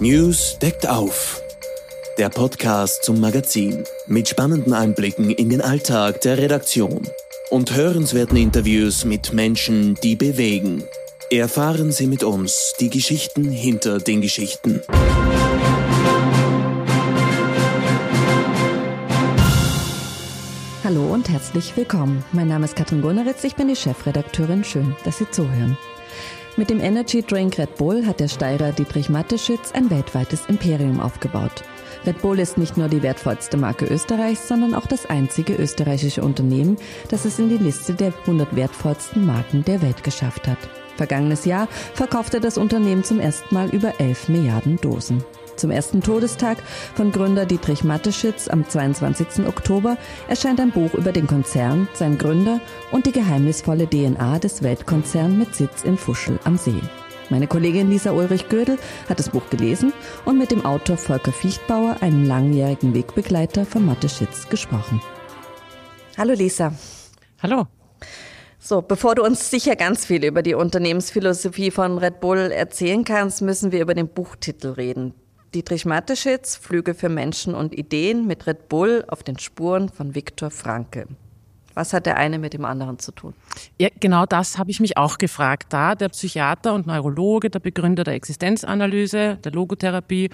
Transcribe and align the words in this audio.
News 0.00 0.58
deckt 0.60 0.88
auf. 0.88 1.42
Der 2.18 2.28
Podcast 2.28 3.02
zum 3.02 3.18
Magazin 3.18 3.82
mit 4.06 4.28
spannenden 4.28 4.72
Einblicken 4.72 5.30
in 5.30 5.50
den 5.50 5.60
Alltag 5.60 6.20
der 6.20 6.38
Redaktion 6.38 7.02
und 7.50 7.74
hörenswerten 7.74 8.36
Interviews 8.36 9.04
mit 9.04 9.32
Menschen, 9.32 9.96
die 9.96 10.14
bewegen. 10.14 10.84
Erfahren 11.32 11.90
Sie 11.90 12.06
mit 12.06 12.22
uns 12.22 12.74
die 12.78 12.90
Geschichten 12.90 13.50
hinter 13.50 13.98
den 13.98 14.20
Geschichten. 14.20 14.80
Hallo 20.84 21.12
und 21.12 21.28
herzlich 21.28 21.76
willkommen. 21.76 22.24
Mein 22.30 22.46
Name 22.46 22.66
ist 22.66 22.76
Katrin 22.76 23.02
Gunneritz, 23.02 23.42
ich 23.42 23.56
bin 23.56 23.66
die 23.66 23.74
Chefredakteurin. 23.74 24.62
Schön, 24.62 24.94
dass 25.04 25.18
Sie 25.18 25.28
zuhören. 25.28 25.76
Mit 26.58 26.70
dem 26.70 26.80
Energy 26.80 27.22
Drink 27.22 27.56
Red 27.56 27.76
Bull 27.76 28.04
hat 28.04 28.18
der 28.18 28.26
Steirer 28.26 28.72
Dietrich 28.72 29.08
Matteschitz 29.08 29.70
ein 29.70 29.90
weltweites 29.90 30.46
Imperium 30.46 30.98
aufgebaut. 30.98 31.62
Red 32.04 32.20
Bull 32.20 32.40
ist 32.40 32.58
nicht 32.58 32.76
nur 32.76 32.88
die 32.88 33.00
wertvollste 33.00 33.56
Marke 33.56 33.84
Österreichs, 33.84 34.48
sondern 34.48 34.74
auch 34.74 34.88
das 34.88 35.06
einzige 35.06 35.54
österreichische 35.54 36.20
Unternehmen, 36.20 36.76
das 37.10 37.26
es 37.26 37.38
in 37.38 37.48
die 37.48 37.58
Liste 37.58 37.94
der 37.94 38.12
100 38.22 38.56
wertvollsten 38.56 39.24
Marken 39.24 39.64
der 39.66 39.82
Welt 39.82 40.02
geschafft 40.02 40.48
hat. 40.48 40.58
Vergangenes 40.96 41.44
Jahr 41.44 41.68
verkaufte 41.94 42.40
das 42.40 42.58
Unternehmen 42.58 43.04
zum 43.04 43.20
ersten 43.20 43.54
Mal 43.54 43.68
über 43.68 44.00
11 44.00 44.28
Milliarden 44.28 44.78
Dosen. 44.80 45.22
Zum 45.58 45.72
ersten 45.72 46.02
Todestag 46.02 46.58
von 46.94 47.10
Gründer 47.10 47.44
Dietrich 47.44 47.82
Mateschitz 47.82 48.46
am 48.46 48.68
22. 48.68 49.44
Oktober 49.48 49.96
erscheint 50.28 50.60
ein 50.60 50.70
Buch 50.70 50.94
über 50.94 51.10
den 51.10 51.26
Konzern, 51.26 51.88
seinen 51.94 52.16
Gründer 52.16 52.60
und 52.92 53.06
die 53.06 53.12
geheimnisvolle 53.12 53.90
DNA 53.90 54.38
des 54.38 54.62
Weltkonzerns 54.62 55.34
mit 55.34 55.56
Sitz 55.56 55.82
in 55.82 55.98
Fuschel 55.98 56.38
am 56.44 56.56
See. 56.56 56.80
Meine 57.28 57.48
Kollegin 57.48 57.90
Lisa 57.90 58.12
Ulrich-Gödel 58.12 58.78
hat 59.08 59.18
das 59.18 59.30
Buch 59.30 59.50
gelesen 59.50 59.92
und 60.24 60.38
mit 60.38 60.52
dem 60.52 60.64
Autor 60.64 60.96
Volker 60.96 61.32
Fichtbauer, 61.32 61.96
einem 62.02 62.24
langjährigen 62.24 62.94
Wegbegleiter 62.94 63.66
von 63.66 63.84
Mateschitz, 63.84 64.48
gesprochen. 64.48 65.02
Hallo 66.16 66.34
Lisa. 66.34 66.72
Hallo. 67.42 67.66
So, 68.60 68.80
bevor 68.80 69.16
du 69.16 69.24
uns 69.24 69.50
sicher 69.50 69.74
ganz 69.74 70.06
viel 70.06 70.24
über 70.24 70.42
die 70.42 70.54
Unternehmensphilosophie 70.54 71.72
von 71.72 71.98
Red 71.98 72.20
Bull 72.20 72.52
erzählen 72.52 73.04
kannst, 73.04 73.42
müssen 73.42 73.72
wir 73.72 73.82
über 73.82 73.94
den 73.94 74.08
Buchtitel 74.08 74.68
reden. 74.68 75.14
Dietrich 75.54 75.86
Mateschitz, 75.86 76.56
Flüge 76.56 76.92
für 76.92 77.08
Menschen 77.08 77.54
und 77.54 77.74
Ideen 77.74 78.26
mit 78.26 78.46
Red 78.46 78.68
Bull 78.68 79.04
auf 79.08 79.22
den 79.22 79.38
Spuren 79.38 79.88
von 79.88 80.14
Viktor 80.14 80.50
Frankl. 80.50 81.06
Was 81.78 81.92
hat 81.92 82.06
der 82.06 82.16
eine 82.16 82.40
mit 82.40 82.54
dem 82.54 82.64
anderen 82.64 82.98
zu 82.98 83.12
tun? 83.12 83.34
Ja, 83.78 83.88
genau 84.00 84.26
das 84.26 84.58
habe 84.58 84.68
ich 84.68 84.80
mich 84.80 84.96
auch 84.96 85.16
gefragt. 85.16 85.72
Da 85.72 85.94
der 85.94 86.08
Psychiater 86.08 86.74
und 86.74 86.88
Neurologe, 86.88 87.50
der 87.50 87.60
Begründer 87.60 88.02
der 88.02 88.14
Existenzanalyse, 88.14 89.38
der 89.44 89.52
Logotherapie, 89.52 90.28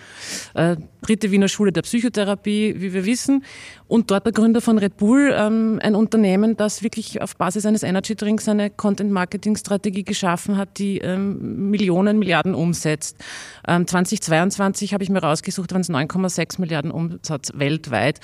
äh, 0.55 0.77
dritte 1.03 1.31
Wiener 1.31 1.49
Schule 1.49 1.71
der 1.71 1.83
Psychotherapie, 1.83 2.77
wie 2.79 2.95
wir 2.95 3.05
wissen, 3.05 3.45
und 3.89 4.11
dort 4.11 4.25
der 4.25 4.33
Gründer 4.33 4.63
von 4.63 4.79
Red 4.79 4.97
Bull, 4.97 5.35
ähm, 5.37 5.81
ein 5.83 5.95
Unternehmen, 5.95 6.57
das 6.57 6.83
wirklich 6.83 7.21
auf 7.21 7.37
Basis 7.37 7.67
eines 7.67 7.83
Energy 7.83 8.17
Drinks 8.17 8.49
eine 8.49 8.71
Content-Marketing-Strategie 8.71 10.05
geschaffen 10.05 10.57
hat, 10.57 10.79
die 10.79 10.97
ähm, 11.01 11.69
Millionen, 11.69 12.19
Milliarden 12.19 12.55
umsetzt. 12.55 13.23
Ähm, 13.69 13.87
2022 13.87 14.95
habe 14.95 15.05
ich 15.05 15.11
mir 15.11 15.23
rausgesucht, 15.23 15.73
waren 15.73 15.83
es 15.83 15.91
9,6 15.91 16.59
Milliarden 16.59 16.91
Umsatz 16.91 17.53
weltweit. 17.55 18.21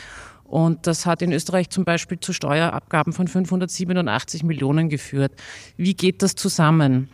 Und 0.50 0.88
das 0.88 1.06
hat 1.06 1.22
in 1.22 1.32
Österreich 1.32 1.70
zum 1.70 1.84
Beispiel 1.84 2.18
zu 2.18 2.32
Steuerabgaben 2.32 3.12
von 3.12 3.28
587 3.28 4.42
Millionen 4.42 4.88
geführt. 4.88 5.32
Wie 5.76 5.94
geht 5.94 6.22
das 6.22 6.34
zusammen? 6.34 7.08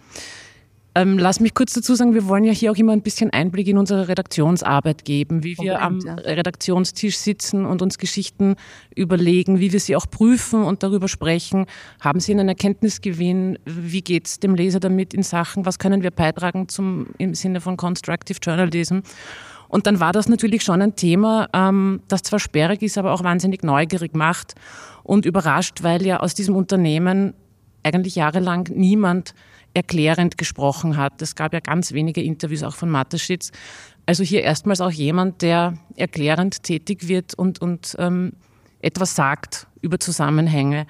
Ähm, 0.94 1.18
lass 1.18 1.40
mich 1.40 1.52
kurz 1.52 1.74
dazu 1.74 1.94
sagen, 1.94 2.14
wir 2.14 2.26
wollen 2.26 2.44
ja 2.44 2.52
hier 2.54 2.72
auch 2.72 2.76
immer 2.76 2.94
ein 2.94 3.02
bisschen 3.02 3.28
Einblick 3.28 3.68
in 3.68 3.76
unsere 3.76 4.08
Redaktionsarbeit 4.08 5.04
geben, 5.04 5.44
wie 5.44 5.58
wir 5.58 5.82
am. 5.82 5.98
Redaktionstisch 6.00 7.18
sitzen 7.18 7.66
und 7.66 7.82
uns 7.82 7.98
Geschichten 7.98 8.56
überlegen, 8.94 9.60
wie 9.60 9.74
wir 9.74 9.80
sie 9.80 9.94
auch 9.94 10.06
prüfen 10.10 10.62
und 10.62 10.82
darüber 10.82 11.08
sprechen. 11.08 11.66
Haben 12.00 12.20
Sie 12.20 12.32
einen 12.32 12.48
Erkenntnisgewinn? 12.48 13.58
Wie 13.66 14.00
geht 14.00 14.26
es 14.26 14.40
dem 14.40 14.54
Leser 14.54 14.80
damit 14.80 15.12
in 15.12 15.22
Sachen? 15.22 15.66
Was 15.66 15.78
können 15.78 16.02
wir 16.02 16.10
beitragen 16.10 16.70
zum, 16.70 17.08
im 17.18 17.34
Sinne 17.34 17.60
von 17.60 17.76
Constructive 17.76 18.38
Journalism? 18.42 19.00
Und 19.68 19.86
dann 19.86 20.00
war 20.00 20.12
das 20.12 20.28
natürlich 20.28 20.62
schon 20.62 20.82
ein 20.82 20.96
Thema, 20.96 21.48
ähm, 21.52 22.00
das 22.08 22.22
zwar 22.22 22.38
sperrig 22.38 22.82
ist, 22.82 22.98
aber 22.98 23.12
auch 23.12 23.24
wahnsinnig 23.24 23.62
neugierig 23.62 24.14
macht 24.14 24.54
und 25.02 25.26
überrascht, 25.26 25.82
weil 25.82 26.04
ja 26.04 26.20
aus 26.20 26.34
diesem 26.34 26.56
Unternehmen 26.56 27.34
eigentlich 27.82 28.16
jahrelang 28.16 28.68
niemand 28.74 29.34
erklärend 29.74 30.38
gesprochen 30.38 30.96
hat. 30.96 31.20
Es 31.20 31.34
gab 31.34 31.52
ja 31.52 31.60
ganz 31.60 31.92
wenige 31.92 32.22
Interviews 32.22 32.62
auch 32.62 32.74
von 32.74 32.90
Mateschitz. 32.90 33.52
Also 34.06 34.24
hier 34.24 34.42
erstmals 34.42 34.80
auch 34.80 34.90
jemand, 34.90 35.42
der 35.42 35.74
erklärend 35.96 36.62
tätig 36.62 37.08
wird 37.08 37.34
und, 37.34 37.60
und 37.60 37.94
ähm, 37.98 38.32
etwas 38.80 39.14
sagt 39.14 39.66
über 39.82 40.00
Zusammenhänge. 40.00 40.86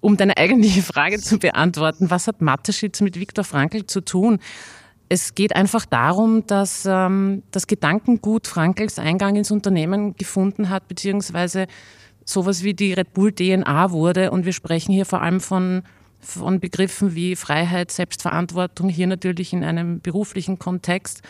Um 0.00 0.16
deine 0.16 0.36
eigentliche 0.36 0.82
Frage 0.82 1.18
zu 1.18 1.38
beantworten, 1.38 2.10
was 2.10 2.26
hat 2.26 2.40
Mateschitz 2.40 3.00
mit 3.00 3.18
Viktor 3.18 3.44
Frankl 3.44 3.86
zu 3.86 4.00
tun? 4.00 4.38
Es 5.08 5.34
geht 5.34 5.56
einfach 5.56 5.86
darum, 5.86 6.46
dass 6.46 6.84
ähm, 6.86 7.42
das 7.50 7.66
Gedankengut 7.66 8.46
Frankels 8.46 8.98
Eingang 8.98 9.36
ins 9.36 9.50
Unternehmen 9.50 10.14
gefunden 10.14 10.68
hat, 10.68 10.86
beziehungsweise 10.86 11.66
sowas 12.24 12.62
wie 12.62 12.74
die 12.74 12.92
Red 12.92 13.14
Bull 13.14 13.32
DNA 13.32 13.90
wurde. 13.90 14.30
Und 14.30 14.44
wir 14.44 14.52
sprechen 14.52 14.92
hier 14.92 15.06
vor 15.06 15.22
allem 15.22 15.40
von, 15.40 15.82
von 16.20 16.60
Begriffen 16.60 17.14
wie 17.14 17.36
Freiheit, 17.36 17.90
Selbstverantwortung, 17.90 18.90
hier 18.90 19.06
natürlich 19.06 19.52
in 19.54 19.64
einem 19.64 20.00
beruflichen 20.00 20.58
Kontext 20.58 21.22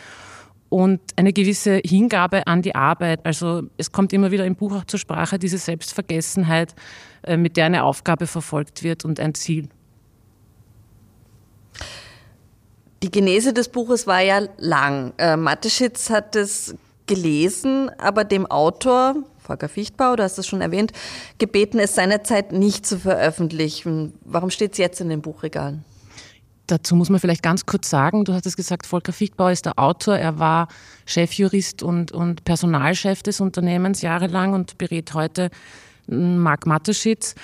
und 0.68 1.00
eine 1.16 1.32
gewisse 1.32 1.80
Hingabe 1.84 2.46
an 2.46 2.62
die 2.62 2.74
Arbeit. 2.74 3.24
Also 3.24 3.62
es 3.76 3.92
kommt 3.92 4.12
immer 4.12 4.30
wieder 4.30 4.44
im 4.44 4.56
Buch 4.56 4.74
auch 4.74 4.84
zur 4.84 4.98
Sprache, 4.98 5.38
diese 5.38 5.58
Selbstvergessenheit, 5.58 6.74
äh, 7.22 7.36
mit 7.36 7.56
der 7.56 7.66
eine 7.66 7.84
Aufgabe 7.84 8.26
verfolgt 8.26 8.82
wird 8.82 9.04
und 9.04 9.20
ein 9.20 9.34
Ziel. 9.34 9.68
Die 13.02 13.10
Genese 13.10 13.52
des 13.52 13.68
Buches 13.68 14.06
war 14.06 14.20
ja 14.20 14.42
lang. 14.56 15.12
Äh, 15.18 15.36
Mateschitz 15.36 16.10
hat 16.10 16.34
es 16.34 16.74
gelesen, 17.06 17.90
aber 17.98 18.24
dem 18.24 18.46
Autor, 18.46 19.16
Volker 19.38 19.68
Fichtbau, 19.68 20.16
du 20.16 20.22
hast 20.22 20.38
es 20.38 20.46
schon 20.46 20.60
erwähnt, 20.60 20.92
gebeten, 21.38 21.78
es 21.78 21.94
seinerzeit 21.94 22.52
nicht 22.52 22.86
zu 22.86 22.98
veröffentlichen. 22.98 24.12
Warum 24.24 24.50
steht 24.50 24.72
es 24.72 24.78
jetzt 24.78 25.00
in 25.00 25.08
den 25.08 25.22
Buchregalen? 25.22 25.84
Dazu 26.66 26.96
muss 26.96 27.08
man 27.08 27.18
vielleicht 27.18 27.42
ganz 27.42 27.64
kurz 27.64 27.88
sagen, 27.88 28.26
du 28.26 28.34
hast 28.34 28.44
es 28.44 28.56
gesagt, 28.56 28.84
Volker 28.84 29.14
Fichtbau 29.14 29.48
ist 29.48 29.64
der 29.64 29.78
Autor. 29.78 30.18
Er 30.18 30.38
war 30.38 30.68
Chefjurist 31.06 31.82
und, 31.82 32.12
und 32.12 32.44
Personalchef 32.44 33.22
des 33.22 33.40
Unternehmens 33.40 34.02
jahrelang 34.02 34.52
und 34.52 34.76
berät 34.76 35.14
heute 35.14 35.50
Marc 36.08 36.66
Mateschitz 36.66 37.34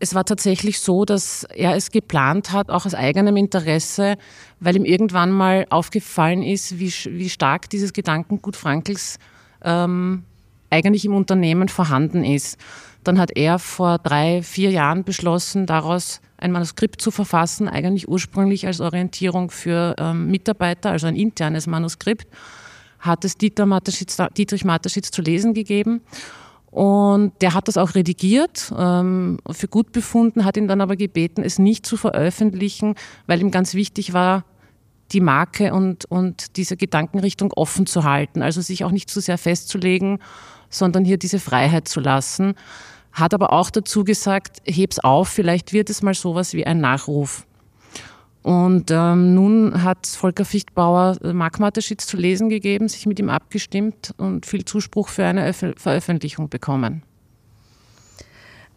es 0.00 0.14
war 0.14 0.24
tatsächlich 0.24 0.80
so, 0.80 1.04
dass 1.04 1.44
er 1.44 1.76
es 1.76 1.90
geplant 1.90 2.52
hat, 2.52 2.70
auch 2.70 2.86
aus 2.86 2.94
eigenem 2.94 3.36
Interesse, 3.36 4.16
weil 4.58 4.76
ihm 4.76 4.86
irgendwann 4.86 5.30
mal 5.30 5.66
aufgefallen 5.68 6.42
ist, 6.42 6.78
wie, 6.78 6.90
wie 6.90 7.28
stark 7.28 7.68
dieses 7.68 7.92
Gedankengut 7.92 8.56
Frankels 8.56 9.18
ähm, 9.62 10.24
eigentlich 10.70 11.04
im 11.04 11.14
Unternehmen 11.14 11.68
vorhanden 11.68 12.24
ist. 12.24 12.58
Dann 13.04 13.18
hat 13.18 13.36
er 13.36 13.58
vor 13.58 13.98
drei, 13.98 14.42
vier 14.42 14.70
Jahren 14.70 15.04
beschlossen, 15.04 15.66
daraus 15.66 16.20
ein 16.38 16.52
Manuskript 16.52 17.00
zu 17.02 17.10
verfassen, 17.10 17.68
eigentlich 17.68 18.08
ursprünglich 18.08 18.66
als 18.66 18.80
Orientierung 18.80 19.50
für 19.50 19.94
ähm, 19.98 20.30
Mitarbeiter, 20.30 20.90
also 20.90 21.06
ein 21.06 21.16
internes 21.16 21.66
Manuskript, 21.66 22.26
hat 23.00 23.24
es 23.24 23.36
Dieter 23.36 23.66
Mateschitz, 23.66 24.16
Dietrich 24.36 24.64
Mateschitz 24.64 25.10
zu 25.10 25.20
lesen 25.20 25.52
gegeben. 25.52 26.00
Und 26.70 27.32
der 27.40 27.54
hat 27.54 27.66
das 27.66 27.76
auch 27.76 27.94
redigiert, 27.94 28.72
ähm, 28.78 29.38
für 29.50 29.66
gut 29.66 29.90
befunden, 29.90 30.44
hat 30.44 30.56
ihn 30.56 30.68
dann 30.68 30.80
aber 30.80 30.96
gebeten, 30.96 31.42
es 31.42 31.58
nicht 31.58 31.84
zu 31.84 31.96
veröffentlichen, 31.96 32.94
weil 33.26 33.40
ihm 33.40 33.50
ganz 33.50 33.74
wichtig 33.74 34.12
war, 34.12 34.44
die 35.10 35.20
Marke 35.20 35.74
und, 35.74 36.04
und 36.04 36.56
diese 36.56 36.76
Gedankenrichtung 36.76 37.52
offen 37.52 37.86
zu 37.86 38.04
halten, 38.04 38.42
also 38.42 38.60
sich 38.60 38.84
auch 38.84 38.92
nicht 38.92 39.10
zu 39.10 39.20
sehr 39.20 39.38
festzulegen, 39.38 40.20
sondern 40.68 41.04
hier 41.04 41.18
diese 41.18 41.40
Freiheit 41.40 41.88
zu 41.88 41.98
lassen. 41.98 42.54
Hat 43.12 43.34
aber 43.34 43.52
auch 43.52 43.70
dazu 43.70 44.04
gesagt, 44.04 44.58
heb's 44.64 45.00
auf, 45.00 45.28
vielleicht 45.28 45.72
wird 45.72 45.90
es 45.90 46.02
mal 46.02 46.14
sowas 46.14 46.54
wie 46.54 46.64
ein 46.64 46.80
Nachruf. 46.80 47.44
Und 48.42 48.90
ähm, 48.90 49.34
nun 49.34 49.82
hat 49.82 50.06
Volker 50.06 50.46
Fichtbauer 50.46 51.16
äh, 51.22 51.32
Mark 51.32 51.60
Mateschitz 51.60 52.06
zu 52.06 52.16
lesen 52.16 52.48
gegeben, 52.48 52.88
sich 52.88 53.04
mit 53.06 53.18
ihm 53.18 53.28
abgestimmt 53.28 54.14
und 54.16 54.46
viel 54.46 54.64
Zuspruch 54.64 55.08
für 55.08 55.24
eine 55.24 55.48
Öf 55.48 55.64
Veröffentlichung 55.76 56.48
bekommen. 56.48 57.02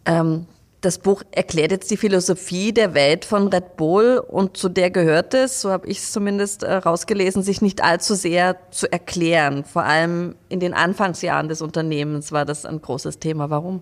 Ähm, 0.04 0.46
das 0.82 0.98
Buch 0.98 1.22
erklärt 1.30 1.70
jetzt 1.70 1.90
die 1.90 1.96
Philosophie 1.96 2.72
der 2.72 2.92
Welt 2.92 3.24
von 3.24 3.48
Red 3.48 3.78
Bull 3.78 4.18
und 4.18 4.58
zu 4.58 4.68
der 4.68 4.90
gehört 4.90 5.32
es, 5.32 5.62
so 5.62 5.70
habe 5.70 5.86
ich 5.86 5.96
es 5.96 6.12
zumindest 6.12 6.62
äh, 6.62 6.74
rausgelesen, 6.74 7.42
sich 7.42 7.62
nicht 7.62 7.82
allzu 7.82 8.14
sehr 8.14 8.58
zu 8.70 8.92
erklären. 8.92 9.64
Vor 9.64 9.84
allem 9.84 10.34
in 10.50 10.60
den 10.60 10.74
Anfangsjahren 10.74 11.48
des 11.48 11.62
Unternehmens 11.62 12.32
war 12.32 12.44
das 12.44 12.66
ein 12.66 12.82
großes 12.82 13.18
Thema. 13.18 13.48
Warum? 13.48 13.80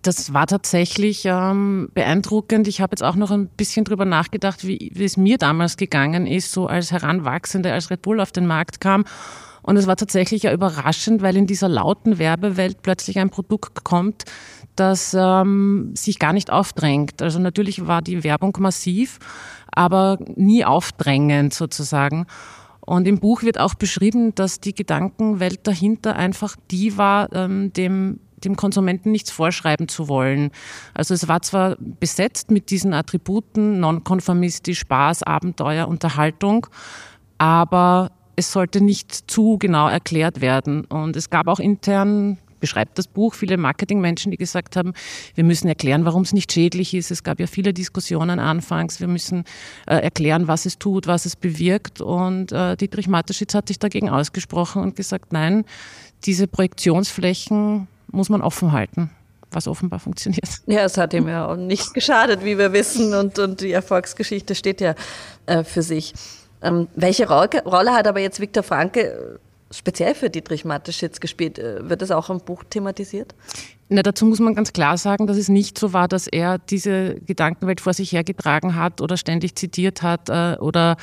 Das 0.00 0.32
war 0.32 0.46
tatsächlich 0.46 1.24
ähm, 1.26 1.88
beeindruckend. 1.94 2.66
Ich 2.66 2.80
habe 2.80 2.92
jetzt 2.92 3.02
auch 3.02 3.16
noch 3.16 3.30
ein 3.30 3.48
bisschen 3.48 3.84
drüber 3.84 4.04
nachgedacht, 4.04 4.66
wie, 4.66 4.90
wie 4.94 5.04
es 5.04 5.16
mir 5.16 5.38
damals 5.38 5.76
gegangen 5.76 6.26
ist, 6.26 6.52
so 6.52 6.66
als 6.66 6.92
Heranwachsende, 6.92 7.72
als 7.72 7.90
Red 7.90 8.02
Bull 8.02 8.20
auf 8.20 8.32
den 8.32 8.46
Markt 8.46 8.80
kam 8.80 9.04
Und 9.62 9.76
es 9.76 9.86
war 9.86 9.96
tatsächlich 9.96 10.44
ja 10.44 10.52
überraschend, 10.52 11.22
weil 11.22 11.36
in 11.36 11.46
dieser 11.46 11.68
lauten 11.68 12.18
Werbewelt 12.18 12.82
plötzlich 12.82 13.18
ein 13.18 13.30
Produkt 13.30 13.84
kommt, 13.84 14.24
das 14.76 15.14
ähm, 15.18 15.92
sich 15.94 16.18
gar 16.18 16.32
nicht 16.32 16.50
aufdrängt. 16.50 17.20
Also 17.20 17.38
natürlich 17.38 17.86
war 17.86 18.00
die 18.00 18.24
Werbung 18.24 18.56
massiv, 18.60 19.18
aber 19.70 20.18
nie 20.36 20.64
aufdrängend 20.64 21.52
sozusagen. 21.52 22.26
Und 22.80 23.06
im 23.06 23.20
Buch 23.20 23.42
wird 23.42 23.60
auch 23.60 23.74
beschrieben, 23.74 24.34
dass 24.34 24.58
die 24.58 24.74
Gedankenwelt 24.74 25.66
dahinter 25.66 26.16
einfach 26.16 26.56
die 26.70 26.96
war, 26.96 27.32
ähm, 27.32 27.72
dem 27.74 28.18
dem 28.44 28.56
Konsumenten 28.56 29.10
nichts 29.10 29.30
vorschreiben 29.30 29.88
zu 29.88 30.08
wollen. 30.08 30.50
Also 30.94 31.14
es 31.14 31.28
war 31.28 31.42
zwar 31.42 31.76
besetzt 31.78 32.50
mit 32.50 32.70
diesen 32.70 32.94
Attributen, 32.94 33.80
nonkonformistisch, 33.80 34.80
Spaß, 34.80 35.22
Abenteuer, 35.22 35.88
Unterhaltung, 35.88 36.66
aber 37.38 38.10
es 38.36 38.52
sollte 38.52 38.80
nicht 38.80 39.30
zu 39.30 39.58
genau 39.58 39.88
erklärt 39.88 40.40
werden. 40.40 40.84
Und 40.84 41.16
es 41.16 41.30
gab 41.30 41.48
auch 41.48 41.60
intern 41.60 42.38
beschreibt 42.62 42.96
das 42.96 43.08
Buch 43.08 43.34
viele 43.34 43.58
Marketingmenschen, 43.58 44.30
die 44.30 44.38
gesagt 44.38 44.76
haben, 44.76 44.94
wir 45.34 45.42
müssen 45.42 45.66
erklären, 45.66 46.04
warum 46.04 46.22
es 46.22 46.32
nicht 46.32 46.52
schädlich 46.52 46.94
ist. 46.94 47.10
Es 47.10 47.24
gab 47.24 47.40
ja 47.40 47.48
viele 47.48 47.74
Diskussionen 47.74 48.38
anfangs. 48.38 49.00
Wir 49.00 49.08
müssen 49.08 49.44
äh, 49.86 49.96
erklären, 49.96 50.46
was 50.46 50.64
es 50.64 50.78
tut, 50.78 51.08
was 51.08 51.26
es 51.26 51.34
bewirkt. 51.34 52.00
Und 52.00 52.52
äh, 52.52 52.76
Dietrich 52.76 53.08
Mateschitz 53.08 53.54
hat 53.54 53.66
sich 53.66 53.80
dagegen 53.80 54.08
ausgesprochen 54.08 54.80
und 54.80 54.94
gesagt, 54.94 55.32
nein, 55.32 55.64
diese 56.24 56.46
Projektionsflächen 56.46 57.88
muss 58.12 58.28
man 58.28 58.42
offen 58.42 58.72
halten 58.72 59.10
was 59.54 59.68
offenbar 59.68 60.00
funktioniert. 60.00 60.48
Ja, 60.66 60.84
es 60.84 60.96
hat 60.96 61.12
ihm 61.14 61.28
ja 61.28 61.46
auch 61.46 61.56
nicht 61.56 61.94
geschadet, 61.94 62.44
wie 62.44 62.58
wir 62.58 62.72
wissen, 62.72 63.14
und, 63.14 63.38
und 63.38 63.60
die 63.60 63.72
Erfolgsgeschichte 63.72 64.54
steht 64.54 64.80
ja 64.80 64.94
äh, 65.46 65.62
für 65.64 65.82
sich. 65.82 66.14
Ähm, 66.62 66.88
welche 66.94 67.28
Rolle 67.28 67.92
hat 67.92 68.06
aber 68.06 68.20
jetzt 68.20 68.40
Viktor 68.40 68.62
Franke 68.62 69.38
speziell 69.70 70.14
für 70.14 70.30
Dietrich 70.30 70.64
Mateschitz 70.64 71.20
gespielt. 71.20 71.58
Äh, 71.58 71.88
wird 71.88 72.02
das 72.02 72.10
auch 72.10 72.30
im 72.30 72.40
Buch 72.40 72.64
thematisiert? 72.68 73.34
Na, 73.92 74.02
dazu 74.02 74.24
muss 74.24 74.40
man 74.40 74.54
ganz 74.54 74.72
klar 74.72 74.96
sagen, 74.96 75.26
dass 75.26 75.36
es 75.36 75.50
nicht 75.50 75.76
so 75.76 75.92
war, 75.92 76.08
dass 76.08 76.26
er 76.26 76.56
diese 76.56 77.16
Gedankenwelt 77.26 77.78
vor 77.78 77.92
sich 77.92 78.12
hergetragen 78.12 78.74
hat 78.74 79.02
oder 79.02 79.18
ständig 79.18 79.54
zitiert 79.54 80.02
hat 80.02 80.30
äh, 80.30 80.56
oder 80.58 80.96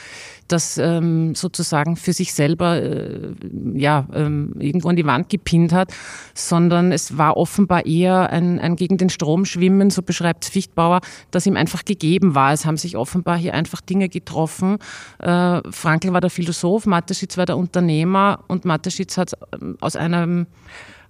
das 0.47 0.79
ähm, 0.79 1.35
sozusagen 1.35 1.97
für 1.97 2.13
sich 2.13 2.33
selber 2.33 2.81
äh, 2.81 3.35
ja, 3.75 4.07
ähm, 4.11 4.55
irgendwo 4.57 4.89
an 4.89 4.95
die 4.95 5.05
Wand 5.05 5.29
gepinnt 5.29 5.71
hat, 5.71 5.93
sondern 6.33 6.91
es 6.91 7.15
war 7.15 7.37
offenbar 7.37 7.85
eher 7.85 8.31
ein, 8.31 8.59
ein 8.59 8.75
gegen 8.75 8.97
den 8.97 9.11
Strom 9.11 9.45
schwimmen, 9.45 9.91
so 9.91 10.01
beschreibt 10.01 10.45
Fichtbauer, 10.45 11.01
das 11.29 11.45
ihm 11.45 11.57
einfach 11.57 11.85
gegeben 11.85 12.33
war. 12.33 12.53
Es 12.53 12.65
haben 12.65 12.77
sich 12.77 12.97
offenbar 12.97 13.37
hier 13.37 13.53
einfach 13.53 13.81
Dinge 13.81 14.09
getroffen. 14.09 14.79
Äh, 15.19 15.61
Frankl 15.69 16.11
war 16.11 16.21
der 16.21 16.31
Philosoph, 16.31 16.87
Mateschitz 16.87 17.37
war 17.37 17.45
der 17.45 17.57
Unternehmer 17.57 18.39
und 18.47 18.65
Mateschitz 18.65 19.15
hat 19.15 19.33
ähm, 19.53 19.77
aus 19.79 19.95
einem 19.95 20.47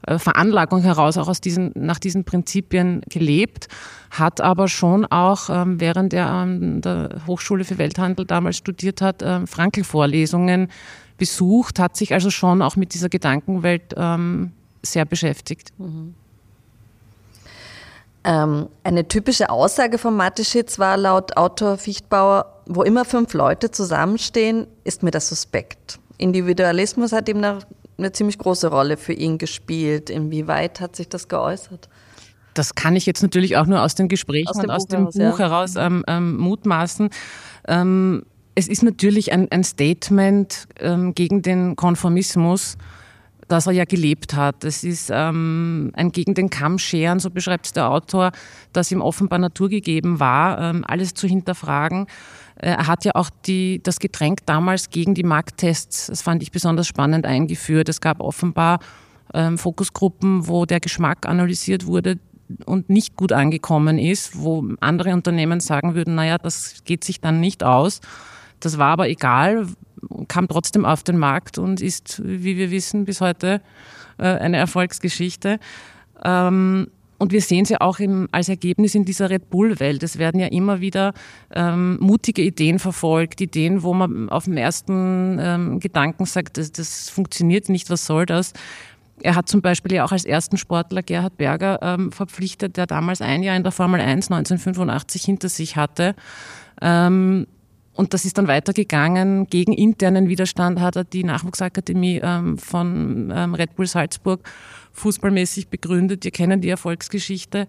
Veranlagung 0.08 0.82
heraus 0.82 1.18
auch 1.18 1.28
aus 1.28 1.42
diesen, 1.42 1.72
nach 1.76 2.00
diesen 2.00 2.24
Prinzipien 2.24 3.02
gelebt, 3.10 3.68
hat 4.12 4.42
aber 4.42 4.68
schon 4.68 5.06
auch, 5.06 5.50
ähm, 5.50 5.80
während 5.80 6.14
er 6.14 6.30
an 6.30 6.82
der 6.82 7.22
Hochschule 7.28 7.66
für 7.66 7.78
Welthandel 7.78 8.26
damals 8.26 8.58
studiert 8.58 9.02
hat, 9.02 9.22
ähm, 9.22 9.46
Frankel-Vorlesungen 9.46 10.70
besucht, 11.18 11.80
hat 11.80 11.98
sich 11.98 12.14
also 12.14 12.30
schon 12.30 12.62
auch 12.62 12.76
mit 12.76 12.94
dieser 12.94 13.10
Gedankenwelt 13.10 13.94
ähm, 13.98 14.54
sehr 14.82 15.06
beschäftigt. 15.06 15.72
Mhm. 15.78 16.16
Eine 18.22 19.08
typische 19.08 19.50
Aussage 19.50 19.98
von 19.98 20.16
Mateschitz 20.16 20.78
war 20.78 20.98
laut 20.98 21.38
Autor 21.38 21.78
Fichtbauer, 21.78 22.62
wo 22.68 22.84
immer 22.84 23.06
fünf 23.06 23.34
Leute 23.34 23.72
zusammenstehen, 23.72 24.68
ist 24.84 25.04
mir 25.04 25.12
das 25.12 25.30
suspekt. 25.30 26.00
Individualismus 26.18 27.14
hat 27.14 27.30
ihm 27.30 27.40
nach 27.40 27.64
eine 28.00 28.12
ziemlich 28.12 28.38
große 28.38 28.68
Rolle 28.68 28.98
für 28.98 29.14
ihn 29.14 29.38
gespielt. 29.38 30.10
Inwieweit 30.10 30.80
hat 30.80 30.96
sich 30.96 31.10
das 31.10 31.28
geäußert? 31.28 31.90
Das 32.54 32.76
kann 32.76 32.96
ich 32.96 33.06
jetzt 33.06 33.22
natürlich 33.22 33.58
auch 33.58 33.68
nur 33.68 33.82
aus 33.82 33.96
den 33.96 34.08
Gesprächen 34.08 34.50
aus 34.50 34.58
und 34.58 34.70
aus 34.72 34.88
dem 34.88 35.06
Buch 35.06 35.14
heraus, 35.16 35.32
Buch 35.32 35.40
heraus 35.40 35.76
ähm, 35.78 36.04
ähm, 36.08 36.38
mutmaßen. 36.38 37.10
Ähm, 37.68 38.24
es 38.56 38.68
ist 38.68 38.84
natürlich 38.84 39.32
ein, 39.32 39.50
ein 39.52 39.64
Statement 39.64 40.68
ähm, 40.80 41.14
gegen 41.14 41.42
den 41.42 41.76
Konformismus, 41.76 42.78
das 43.50 43.68
er 43.68 43.74
ja 43.74 43.86
gelebt 43.86 44.36
hat. 44.36 44.64
Es 44.64 44.84
ist 44.84 45.10
ähm, 45.12 45.92
ein 45.96 46.12
gegen 46.12 46.36
den 46.36 46.50
Kamm 46.50 46.78
scheren, 46.78 47.20
so 47.20 47.30
beschreibt 47.30 47.66
es 47.66 47.74
der 47.74 47.90
Autor, 47.90 48.32
das 48.72 48.92
ihm 48.92 49.02
offenbar 49.02 49.40
naturgegeben 49.40 50.20
war, 50.20 50.60
ähm, 50.60 50.86
alles 50.88 51.16
zu 51.16 51.28
hinterfragen. 51.28 52.06
Äh, 52.56 52.70
er 52.70 52.88
hat 52.88 53.06
ja 53.06 53.14
auch 53.16 53.30
die, 53.48 53.82
das 53.84 54.00
Getränk 54.00 54.46
damals 54.46 54.92
gegen 54.92 55.16
die 55.16 55.24
Markttests, 55.24 56.08
das 56.08 56.22
fand 56.22 56.44
ich 56.44 56.52
besonders 56.52 56.88
spannend, 56.88 57.26
eingeführt. 57.26 57.90
Es 57.90 58.02
gab 58.02 58.22
offenbar 58.22 58.80
ähm, 59.34 59.58
Fokusgruppen, 59.58 60.48
wo 60.48 60.66
der 60.66 60.80
Geschmack 60.80 61.26
analysiert 61.26 61.88
wurde 61.88 62.20
und 62.66 62.90
nicht 62.90 63.16
gut 63.16 63.32
angekommen 63.32 63.98
ist, 63.98 64.40
wo 64.40 64.64
andere 64.80 65.14
Unternehmen 65.14 65.60
sagen 65.60 65.96
würden, 65.96 66.16
naja, 66.16 66.38
das 66.38 66.84
geht 66.86 67.04
sich 67.04 67.20
dann 67.20 67.40
nicht 67.40 67.64
aus. 67.64 68.00
Das 68.60 68.78
war 68.78 68.90
aber 68.90 69.10
egal, 69.10 69.68
kam 70.28 70.48
trotzdem 70.48 70.86
auf 70.86 71.04
den 71.04 71.18
Markt 71.18 71.58
und 71.58 71.82
ist, 71.82 72.22
wie 72.24 72.58
wir 72.58 72.72
wissen, 72.72 73.06
bis 73.06 73.22
heute 73.22 73.62
äh, 74.18 74.24
eine 74.24 74.58
Erfolgsgeschichte. 74.58 75.60
Ähm, 76.24 76.88
und 77.20 77.34
wir 77.34 77.42
sehen 77.42 77.66
ja 77.66 77.82
auch 77.82 78.00
im, 78.00 78.30
als 78.32 78.48
Ergebnis 78.48 78.96
in 78.96 79.04
dieser 79.04 79.30
Red 79.30 79.50
Bull-Welt. 79.50 80.02
Es 80.04 80.18
werden 80.18 80.40
ja 80.40 80.48
immer 80.48 80.80
wieder 80.80 81.14
ähm, 81.54 81.98
mutige 82.00 82.42
Ideen 82.42 82.80
verfolgt, 82.80 83.42
Ideen, 83.42 83.84
wo 83.84 83.94
man 83.94 84.30
auf 84.30 84.46
dem 84.46 84.56
ersten 84.56 85.38
ähm, 85.40 85.80
Gedanken 85.82 86.26
sagt, 86.26 86.58
das, 86.58 86.72
das 86.72 87.10
funktioniert 87.10 87.68
nicht, 87.68 87.90
was 87.90 88.06
soll 88.06 88.26
das? 88.26 88.54
Er 89.22 89.36
hat 89.36 89.50
zum 89.50 89.62
Beispiel 89.62 89.92
ja 89.94 90.06
auch 90.06 90.14
als 90.14 90.24
ersten 90.24 90.56
Sportler 90.56 91.04
Gerhard 91.04 91.36
Berger 91.36 91.80
ähm, 91.82 92.14
verpflichtet, 92.14 92.78
der 92.78 92.88
damals 92.88 93.22
ein 93.22 93.44
Jahr 93.44 93.58
in 93.58 93.64
der 93.64 93.74
Formel 93.74 94.00
1 94.00 94.32
1985 94.32 95.24
hinter 95.24 95.50
sich 95.50 95.76
hatte. 95.76 96.16
Ähm, 96.82 97.48
und 98.00 98.14
das 98.14 98.24
ist 98.24 98.38
dann 98.38 98.48
weitergegangen. 98.48 99.48
Gegen 99.48 99.74
internen 99.74 100.30
Widerstand 100.30 100.80
hat 100.80 100.96
er 100.96 101.04
die 101.04 101.26
Nachwuchsakademie 101.26 102.22
ähm, 102.24 102.58
von 102.58 103.30
ähm, 103.36 103.54
Red 103.54 103.76
Bull 103.76 103.88
Salzburg 103.88 104.40
fußballmäßig 104.94 105.68
begründet. 105.68 106.24
Wir 106.24 106.32
kennen 106.32 106.62
die 106.62 106.70
Erfolgsgeschichte. 106.70 107.68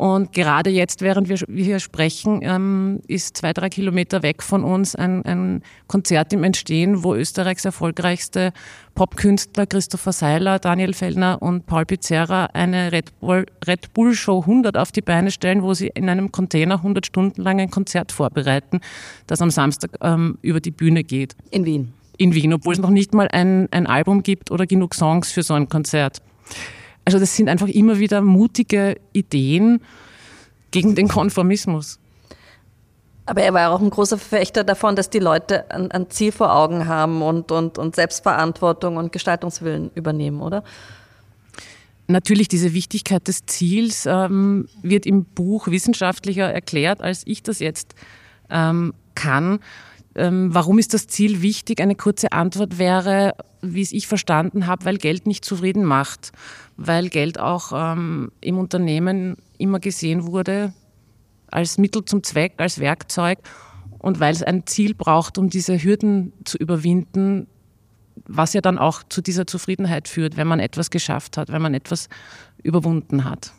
Und 0.00 0.32
gerade 0.32 0.70
jetzt, 0.70 1.02
während 1.02 1.28
wir, 1.28 1.36
hier 1.54 1.78
sprechen, 1.78 2.40
ähm, 2.42 3.00
ist 3.06 3.36
zwei, 3.36 3.52
drei 3.52 3.68
Kilometer 3.68 4.22
weg 4.22 4.42
von 4.42 4.64
uns 4.64 4.94
ein, 4.94 5.22
ein 5.26 5.62
Konzert 5.88 6.32
im 6.32 6.42
Entstehen, 6.42 7.04
wo 7.04 7.14
Österreichs 7.14 7.66
erfolgreichste 7.66 8.54
Popkünstler 8.94 9.66
Christopher 9.66 10.12
Seiler, 10.12 10.58
Daniel 10.58 10.94
Fellner 10.94 11.42
und 11.42 11.66
Paul 11.66 11.84
Pizzerra 11.84 12.46
eine 12.54 12.92
Red 12.92 13.20
Bull, 13.20 13.44
Red 13.66 13.92
Bull 13.92 14.14
Show 14.14 14.40
100 14.40 14.78
auf 14.78 14.90
die 14.90 15.02
Beine 15.02 15.30
stellen, 15.30 15.62
wo 15.62 15.74
sie 15.74 15.88
in 15.88 16.08
einem 16.08 16.32
Container 16.32 16.76
100 16.76 17.04
Stunden 17.04 17.42
lang 17.42 17.60
ein 17.60 17.70
Konzert 17.70 18.10
vorbereiten, 18.10 18.80
das 19.26 19.42
am 19.42 19.50
Samstag 19.50 19.90
ähm, 20.00 20.38
über 20.40 20.60
die 20.60 20.70
Bühne 20.70 21.04
geht. 21.04 21.36
In 21.50 21.66
Wien. 21.66 21.92
In 22.16 22.32
Wien, 22.32 22.54
obwohl 22.54 22.72
es 22.72 22.80
noch 22.80 22.88
nicht 22.88 23.12
mal 23.12 23.28
ein, 23.28 23.68
ein 23.70 23.86
Album 23.86 24.22
gibt 24.22 24.50
oder 24.50 24.64
genug 24.64 24.94
Songs 24.94 25.30
für 25.30 25.42
so 25.42 25.52
ein 25.52 25.68
Konzert. 25.68 26.22
Also 27.10 27.18
das 27.18 27.34
sind 27.34 27.48
einfach 27.48 27.66
immer 27.66 27.98
wieder 27.98 28.20
mutige 28.20 29.00
Ideen 29.12 29.82
gegen 30.70 30.94
den 30.94 31.08
Konformismus. 31.08 31.98
Aber 33.26 33.42
er 33.42 33.52
war 33.52 33.72
auch 33.72 33.80
ein 33.80 33.90
großer 33.90 34.16
Verfechter 34.16 34.62
davon, 34.62 34.94
dass 34.94 35.10
die 35.10 35.18
Leute 35.18 35.68
ein, 35.72 35.90
ein 35.90 36.08
Ziel 36.08 36.30
vor 36.30 36.54
Augen 36.54 36.86
haben 36.86 37.20
und, 37.22 37.50
und, 37.50 37.78
und 37.78 37.96
Selbstverantwortung 37.96 38.96
und 38.96 39.10
Gestaltungswillen 39.10 39.90
übernehmen, 39.96 40.40
oder? 40.40 40.62
Natürlich, 42.06 42.46
diese 42.46 42.74
Wichtigkeit 42.74 43.26
des 43.26 43.44
Ziels 43.46 44.06
ähm, 44.06 44.68
wird 44.82 45.04
im 45.04 45.24
Buch 45.24 45.66
wissenschaftlicher 45.66 46.52
erklärt, 46.52 47.00
als 47.00 47.22
ich 47.24 47.42
das 47.42 47.58
jetzt 47.58 47.96
ähm, 48.50 48.94
kann. 49.16 49.58
Ähm, 50.14 50.52
warum 50.52 50.78
ist 50.78 50.94
das 50.94 51.06
Ziel 51.06 51.42
wichtig? 51.42 51.80
Eine 51.80 51.94
kurze 51.94 52.32
Antwort 52.32 52.78
wäre, 52.78 53.34
wie 53.62 53.82
es 53.82 53.92
ich 53.92 54.06
verstanden 54.06 54.66
habe, 54.66 54.84
weil 54.84 54.98
Geld 54.98 55.26
nicht 55.26 55.44
zufrieden 55.44 55.84
macht, 55.84 56.32
weil 56.76 57.08
Geld 57.08 57.38
auch 57.38 57.72
ähm, 57.74 58.32
im 58.40 58.58
Unternehmen 58.58 59.36
immer 59.58 59.78
gesehen 59.78 60.26
wurde 60.26 60.72
als 61.48 61.78
Mittel 61.78 62.04
zum 62.04 62.22
Zweck, 62.22 62.54
als 62.58 62.78
Werkzeug 62.78 63.38
und 63.98 64.20
weil 64.20 64.32
es 64.32 64.42
ein 64.42 64.66
Ziel 64.66 64.94
braucht, 64.94 65.38
um 65.38 65.50
diese 65.50 65.82
Hürden 65.82 66.32
zu 66.44 66.56
überwinden, 66.58 67.46
was 68.26 68.52
ja 68.52 68.60
dann 68.60 68.78
auch 68.78 69.02
zu 69.08 69.20
dieser 69.20 69.46
Zufriedenheit 69.46 70.08
führt, 70.08 70.36
wenn 70.36 70.46
man 70.46 70.60
etwas 70.60 70.90
geschafft 70.90 71.36
hat, 71.36 71.50
wenn 71.50 71.62
man 71.62 71.74
etwas 71.74 72.08
überwunden 72.62 73.24
hat. 73.24 73.52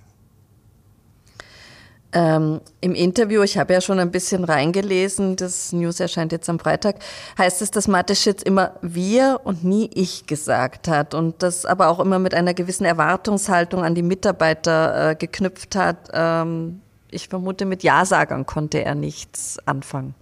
Ähm, 2.14 2.60
Im 2.82 2.94
Interview, 2.94 3.42
ich 3.42 3.58
habe 3.58 3.74
ja 3.74 3.80
schon 3.80 4.00
ein 4.00 4.12
bisschen 4.12 4.44
reingelesen, 4.44 5.38
das 5.38 5.72
News 5.72 6.00
erscheint 6.02 6.34
jetzt 6.34 6.50
am 6.50 6.60
Freitag, 6.60 6.98
heißt 7.38 7.62
es, 7.62 7.72
dass 7.72 7.88
Mateschitz 7.88 8.42
immer 8.42 8.74
wir 8.82 9.40
und 9.46 9.64
nie 9.64 9.90
ich 9.94 10.26
gesagt 10.26 10.90
hat 10.90 11.14
und 11.14 11.42
das 11.42 11.66
aber 11.66 11.88
auch 11.88 12.02
immer 12.02 12.20
mit 12.20 12.34
einer 12.34 12.54
gewissen 12.54 12.84
Erwartungshaltung 12.84 13.84
an 13.86 13.96
die 13.96 14.02
Mitarbeiter 14.02 15.12
äh, 15.12 15.16
geknüpft 15.16 15.76
hat. 15.76 16.10
Ähm, 16.14 16.82
ich 17.12 17.30
vermute, 17.30 17.66
mit 17.66 17.82
Ja-Sagern 17.82 18.46
konnte 18.46 18.84
er 18.84 18.96
nichts 18.96 19.58
anfangen. 19.66 20.14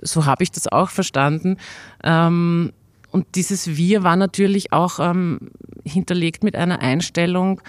So 0.00 0.26
habe 0.26 0.42
ich 0.42 0.50
das 0.50 0.66
auch 0.66 0.90
verstanden. 0.90 1.58
Ähm 2.02 2.72
und 3.12 3.26
dieses 3.34 3.76
Wir 3.76 4.02
war 4.02 4.16
natürlich 4.16 4.72
auch 4.72 4.98
ähm, 4.98 5.50
hinterlegt 5.84 6.42
mit 6.42 6.56
einer 6.56 6.80
Einstellung, 6.80 7.60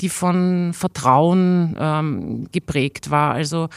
die 0.00 0.08
von 0.08 0.72
Vertrauen 0.74 1.76
ähm, 1.78 2.48
geprägt 2.52 3.10
war. 3.10 3.32
Also 3.34 3.68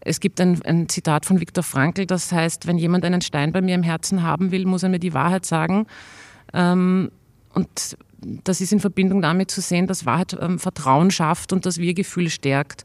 es 0.00 0.20
gibt 0.20 0.40
ein, 0.40 0.60
ein, 0.62 0.88
Zitat 0.88 1.26
von 1.26 1.40
Viktor 1.40 1.64
Frankl, 1.64 2.06
das 2.06 2.30
heißt, 2.30 2.66
wenn 2.66 2.78
jemand 2.78 3.04
einen 3.04 3.22
Stein 3.22 3.52
bei 3.52 3.62
mir 3.62 3.74
im 3.74 3.82
Herzen 3.82 4.22
haben 4.22 4.50
will, 4.50 4.66
muss 4.66 4.82
er 4.82 4.90
mir 4.90 4.98
die 4.98 5.14
Wahrheit 5.14 5.46
sagen. 5.46 5.86
Ähm, 6.52 7.10
und 7.54 7.96
das 8.44 8.60
ist 8.60 8.72
in 8.72 8.80
Verbindung 8.80 9.22
damit 9.22 9.50
zu 9.50 9.60
sehen, 9.60 9.86
dass 9.86 10.06
Wahrheit 10.06 10.36
ähm, 10.40 10.58
Vertrauen 10.58 11.10
schafft 11.10 11.52
und 11.52 11.66
das 11.66 11.78
Wir-Gefühl 11.78 12.30
stärkt. 12.30 12.84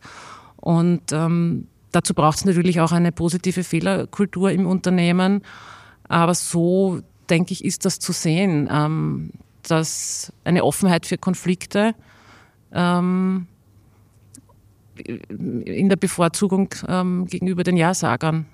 Und 0.57 1.11
ähm, 1.11 1.67
dazu 1.91 2.13
braucht 2.13 2.37
es 2.37 2.45
natürlich 2.45 2.81
auch 2.81 2.91
eine 2.91 3.11
positive 3.11 3.63
Fehlerkultur 3.63 4.51
im 4.51 4.65
Unternehmen. 4.65 5.41
Aber 6.07 6.33
so, 6.33 7.01
denke 7.29 7.53
ich, 7.53 7.63
ist 7.63 7.85
das 7.85 7.99
zu 7.99 8.11
sehen, 8.11 8.69
ähm, 8.71 9.31
dass 9.63 10.33
eine 10.43 10.63
Offenheit 10.63 11.05
für 11.05 11.17
Konflikte 11.17 11.95
ähm, 12.73 13.47
in 14.95 15.89
der 15.89 15.95
Bevorzugung 15.95 16.69
ähm, 16.87 17.25
gegenüber 17.25 17.63
den 17.63 17.77
Ja-Sagern. 17.77 18.45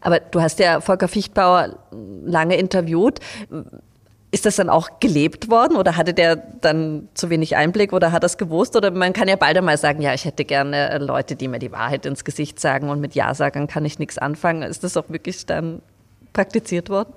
Aber 0.00 0.20
du 0.20 0.40
hast 0.40 0.58
ja 0.58 0.80
Volker 0.80 1.08
Fichtbauer 1.08 1.78
lange 2.24 2.56
interviewt. 2.56 3.20
Ist 4.30 4.44
das 4.44 4.56
dann 4.56 4.68
auch 4.68 5.00
gelebt 5.00 5.50
worden 5.50 5.76
oder 5.76 5.96
hatte 5.96 6.12
der 6.12 6.36
dann 6.36 7.08
zu 7.14 7.30
wenig 7.30 7.56
Einblick 7.56 7.92
oder 7.92 8.12
hat 8.12 8.24
es 8.24 8.36
gewusst? 8.36 8.76
Oder 8.76 8.90
man 8.90 9.12
kann 9.12 9.26
ja 9.28 9.36
bald 9.36 9.56
einmal 9.56 9.78
sagen, 9.78 10.02
ja, 10.02 10.12
ich 10.12 10.24
hätte 10.24 10.44
gerne 10.44 10.98
Leute, 10.98 11.34
die 11.34 11.48
mir 11.48 11.58
die 11.58 11.72
Wahrheit 11.72 12.04
ins 12.06 12.24
Gesicht 12.24 12.60
sagen 12.60 12.90
und 12.90 13.00
mit 13.00 13.14
Ja-Sagern 13.14 13.66
kann 13.66 13.84
ich 13.84 13.98
nichts 13.98 14.18
anfangen. 14.18 14.62
Ist 14.62 14.84
das 14.84 14.96
auch 14.96 15.08
wirklich 15.08 15.46
dann 15.46 15.82
praktiziert 16.32 16.90
worden? 16.90 17.12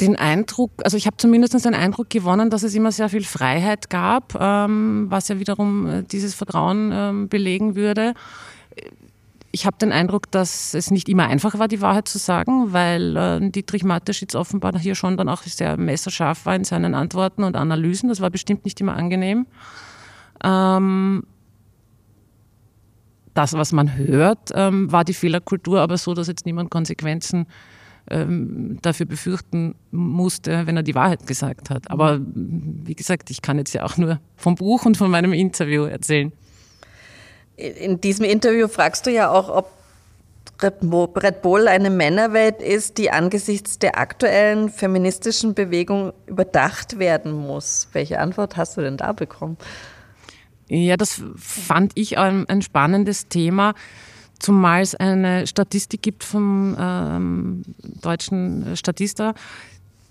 Den 0.00 0.16
Eindruck, 0.16 0.72
also 0.84 0.96
ich 0.96 1.06
habe 1.06 1.16
zumindest 1.16 1.64
den 1.64 1.74
Eindruck 1.74 2.10
gewonnen, 2.10 2.50
dass 2.50 2.62
es 2.62 2.74
immer 2.74 2.92
sehr 2.92 3.08
viel 3.08 3.24
Freiheit 3.24 3.88
gab, 3.88 4.34
ähm, 4.38 5.06
was 5.08 5.28
ja 5.28 5.38
wiederum 5.38 5.86
äh, 5.86 6.02
dieses 6.02 6.34
Vertrauen 6.34 6.90
ähm, 6.92 7.28
belegen 7.28 7.74
würde. 7.74 8.14
Ich 9.52 9.64
habe 9.64 9.78
den 9.78 9.92
Eindruck, 9.92 10.30
dass 10.30 10.74
es 10.74 10.90
nicht 10.90 11.08
immer 11.08 11.28
einfach 11.28 11.58
war, 11.58 11.66
die 11.66 11.80
Wahrheit 11.80 12.08
zu 12.08 12.18
sagen, 12.18 12.74
weil 12.74 13.16
äh, 13.16 13.50
Dietrich 13.50 13.84
Mateschitz 13.84 14.34
offenbar 14.34 14.78
hier 14.78 14.94
schon 14.94 15.16
dann 15.16 15.30
auch 15.30 15.42
sehr 15.42 15.78
messerscharf 15.78 16.44
war 16.44 16.54
in 16.54 16.64
seinen 16.64 16.94
Antworten 16.94 17.42
und 17.42 17.56
Analysen. 17.56 18.10
Das 18.10 18.20
war 18.20 18.28
bestimmt 18.28 18.66
nicht 18.66 18.78
immer 18.80 18.96
angenehm. 18.96 19.46
Ähm, 20.44 21.22
das, 23.32 23.54
was 23.54 23.72
man 23.72 23.96
hört, 23.96 24.50
ähm, 24.54 24.90
war 24.92 25.04
die 25.04 25.14
Fehlerkultur 25.14 25.80
aber 25.80 25.96
so, 25.96 26.12
dass 26.12 26.26
jetzt 26.26 26.44
niemand 26.44 26.70
Konsequenzen 26.70 27.46
ähm, 28.10 28.78
dafür 28.82 29.06
befürchten 29.06 29.74
musste, 29.90 30.66
wenn 30.66 30.76
er 30.76 30.82
die 30.82 30.94
Wahrheit 30.94 31.26
gesagt 31.26 31.70
hat. 31.70 31.90
Aber 31.90 32.20
wie 32.24 32.94
gesagt, 32.94 33.30
ich 33.30 33.42
kann 33.42 33.58
jetzt 33.58 33.72
ja 33.74 33.84
auch 33.84 33.96
nur 33.96 34.20
vom 34.36 34.54
Buch 34.54 34.84
und 34.84 34.96
von 34.96 35.10
meinem 35.10 35.32
Interview 35.32 35.84
erzählen. 35.84 36.32
In 37.56 38.00
diesem 38.00 38.24
Interview 38.24 38.68
fragst 38.68 39.06
du 39.06 39.10
ja 39.10 39.30
auch, 39.30 39.48
ob 39.48 39.70
Red 40.62 41.42
Bull 41.42 41.68
eine 41.68 41.90
Männerwelt 41.90 42.62
ist, 42.62 42.98
die 42.98 43.10
angesichts 43.10 43.78
der 43.78 43.98
aktuellen 43.98 44.70
feministischen 44.70 45.54
Bewegung 45.54 46.12
überdacht 46.26 46.98
werden 46.98 47.32
muss. 47.32 47.88
Welche 47.92 48.20
Antwort 48.20 48.56
hast 48.56 48.76
du 48.76 48.80
denn 48.80 48.96
da 48.96 49.12
bekommen? 49.12 49.56
Ja, 50.68 50.96
das 50.96 51.22
fand 51.36 51.92
ich 51.94 52.18
ein, 52.18 52.48
ein 52.48 52.62
spannendes 52.62 53.28
Thema. 53.28 53.74
Zumal 54.38 54.82
es 54.82 54.94
eine 54.94 55.46
Statistik 55.46 56.02
gibt 56.02 56.24
vom 56.24 56.76
ähm, 56.78 57.62
deutschen 58.02 58.76
Statista 58.76 59.34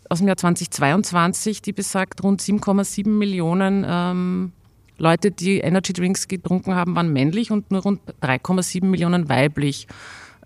aus 0.10 0.20
dem 0.20 0.28
Jahr 0.28 0.38
2022, 0.38 1.62
die 1.62 1.74
besagt, 1.74 2.24
rund 2.24 2.42
7,7 2.42 3.08
Millionen 3.08 3.86
ähm, 3.88 4.52
Leute, 4.98 5.32
die 5.32 5.60
Energy 5.60 5.94
Drinks 5.94 6.28
getrunken 6.28 6.76
haben, 6.76 6.96
waren 6.96 7.12
männlich 7.12 7.52
und 7.52 7.72
nur 7.72 7.82
rund 7.82 8.02
3,7 8.22 8.86
Millionen 8.86 9.30
weiblich. 9.30 9.88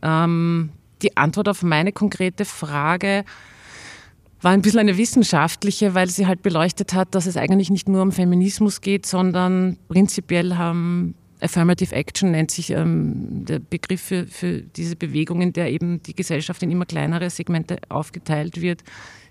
Ähm, 0.01 0.69
die 1.01 1.17
Antwort 1.17 1.50
auf 1.50 1.62
meine 1.62 1.91
konkrete 1.91 2.45
Frage 2.45 3.25
war 4.41 4.51
ein 4.51 4.62
bisschen 4.62 4.79
eine 4.79 4.98
wissenschaftliche, 4.98 5.93
weil 5.95 6.09
sie 6.09 6.25
halt 6.25 6.41
beleuchtet 6.41 6.93
hat, 6.93 7.13
dass 7.13 7.25
es 7.25 7.38
eigentlich 7.38 7.69
nicht 7.69 7.89
nur 7.89 8.01
um 8.01 8.12
Feminismus 8.12 8.81
geht, 8.81 9.05
sondern 9.05 9.77
prinzipiell 9.89 10.55
haben 10.55 11.15
Affirmative 11.41 11.96
Action 11.96 12.31
nennt 12.31 12.51
sich 12.51 12.72
ähm, 12.72 13.46
der 13.46 13.60
Begriff 13.60 14.01
für, 14.01 14.27
für 14.27 14.62
diese 14.62 14.96
Bewegung, 14.96 15.41
in 15.41 15.53
der 15.53 15.72
eben 15.72 16.03
die 16.03 16.15
Gesellschaft 16.15 16.62
in 16.63 16.72
immer 16.72 16.86
kleinere 16.86 17.29
Segmente 17.29 17.77
aufgeteilt 17.89 18.62
wird, 18.62 18.84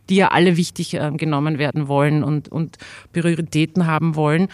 die 0.09 0.17
ja 0.17 0.29
alle 0.29 0.57
wichtig 0.57 0.95
ähm, 0.95 1.17
genommen 1.17 1.59
werden 1.59 1.88
wollen 1.88 2.25
und, 2.25 2.49
und 2.49 2.79
Prioritäten 3.12 3.87
haben 3.87 4.15
wollen. 4.15 4.49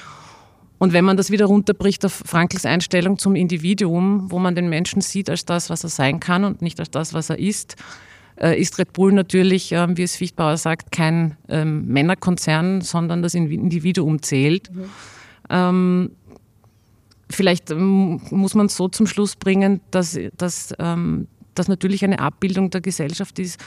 Und 0.79 0.93
wenn 0.93 1.05
man 1.05 1.17
das 1.17 1.31
wieder 1.31 1.47
runterbricht 1.47 2.05
auf 2.05 2.13
Frankls 2.13 2.67
Einstellung 2.67 3.19
zum 3.19 3.37
Individuum, 3.37 4.31
wo 4.31 4.39
man 4.39 4.55
den 4.55 4.69
Menschen 4.69 5.01
sieht 5.01 5.31
als 5.31 5.45
das, 5.45 5.71
was 5.71 5.85
er 5.85 5.91
sein 5.91 6.21
kann 6.21 6.45
und 6.45 6.61
nicht 6.61 6.81
als 6.81 6.91
das, 6.91 7.15
was 7.15 7.31
er 7.31 7.39
ist, 7.39 7.77
äh, 8.37 8.61
ist 8.61 8.79
Red 8.79 8.93
Bull 8.93 9.13
natürlich, 9.13 9.73
äh, 9.73 9.97
wie 9.97 10.03
es 10.03 10.17
Fichtbauer 10.17 10.57
sagt, 10.57 10.91
kein 10.91 11.37
ähm, 11.49 11.87
Männerkonzern, 11.87 12.81
sondern 12.81 13.23
das 13.23 13.35
Individuum 13.35 14.23
zählt. 14.23 14.75
Mhm. 14.75 14.85
Ähm, 15.51 16.11
vielleicht 17.35 17.71
ähm, 17.71 18.21
muss 18.31 18.55
man 18.55 18.67
es 18.67 18.77
so 18.77 18.89
zum 18.89 19.07
Schluss 19.07 19.37
bringen, 19.37 19.81
dass, 19.91 20.19
dass 20.37 20.75
ähm, 20.79 21.29
das 21.55 21.69
natürlich 21.69 22.05
eine 22.05 22.19
Abbildung 22.19 22.71
der 22.71 22.81
Gesellschaft 22.81 23.39
ist, 23.39 23.61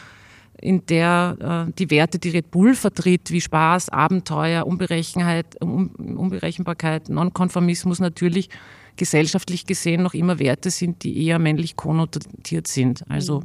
in 0.59 0.85
der 0.87 1.67
äh, 1.69 1.73
die 1.77 1.89
Werte, 1.91 2.19
die 2.19 2.29
Red 2.29 2.51
Bull 2.51 2.73
vertritt, 2.73 3.31
wie 3.31 3.41
Spaß, 3.41 3.89
Abenteuer, 3.89 4.65
Unberechenheit, 4.65 5.61
Un 5.61 5.89
Unberechenbarkeit, 5.89 7.09
Nonkonformismus 7.09 7.99
natürlich 7.99 8.49
gesellschaftlich 8.95 9.67
gesehen 9.67 10.01
noch 10.01 10.15
immer 10.15 10.39
Werte 10.39 10.71
sind, 10.71 11.03
die 11.03 11.25
eher 11.25 11.37
männlich 11.37 11.75
konnotiert 11.75 12.67
sind. 12.67 13.03
Also 13.09 13.43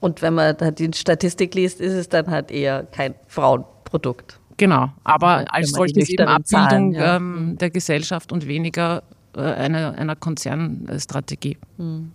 und 0.00 0.20
wenn 0.20 0.34
man 0.34 0.54
die 0.76 0.90
Statistik 0.92 1.54
liest, 1.54 1.80
ist 1.80 1.94
es 1.94 2.10
dann 2.10 2.30
halt 2.30 2.50
eher 2.50 2.82
kein 2.84 3.14
Frauenprodukt. 3.26 4.38
Genau, 4.56 4.90
aber 5.02 5.52
als 5.52 5.70
solches 5.70 6.08
eben 6.08 6.28
Abbildung 6.28 6.92
ja. 6.92 7.16
ähm, 7.16 7.56
der 7.58 7.70
Gesellschaft 7.70 8.32
und 8.32 8.46
weniger 8.46 9.02
äh, 9.36 9.40
einer, 9.40 9.98
einer 9.98 10.16
Konzernstrategie. 10.16 11.58
Hm. 11.76 12.12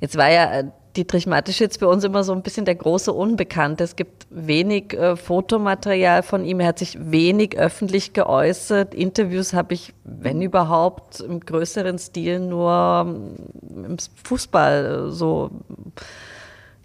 Jetzt 0.00 0.16
war 0.16 0.30
ja 0.30 0.60
äh, 0.60 0.64
Dietrich 0.96 1.26
Mateschitz 1.26 1.78
bei 1.78 1.86
uns 1.86 2.02
immer 2.04 2.24
so 2.24 2.32
ein 2.32 2.42
bisschen 2.42 2.64
der 2.64 2.74
große 2.74 3.12
Unbekannte. 3.12 3.84
Es 3.84 3.94
gibt 3.94 4.26
wenig 4.30 4.94
äh, 4.94 5.16
Fotomaterial 5.16 6.22
von 6.22 6.44
ihm. 6.44 6.60
Er 6.60 6.68
hat 6.68 6.78
sich 6.78 6.98
wenig 7.00 7.56
öffentlich 7.56 8.12
geäußert. 8.14 8.94
Interviews 8.94 9.52
habe 9.52 9.74
ich, 9.74 9.94
wenn 10.04 10.42
überhaupt, 10.42 11.20
im 11.20 11.40
größeren 11.40 11.98
Stil 11.98 12.40
nur 12.40 13.06
ähm, 13.06 13.84
im 13.84 13.96
Fußball 14.24 15.08
äh, 15.08 15.12
so 15.12 15.50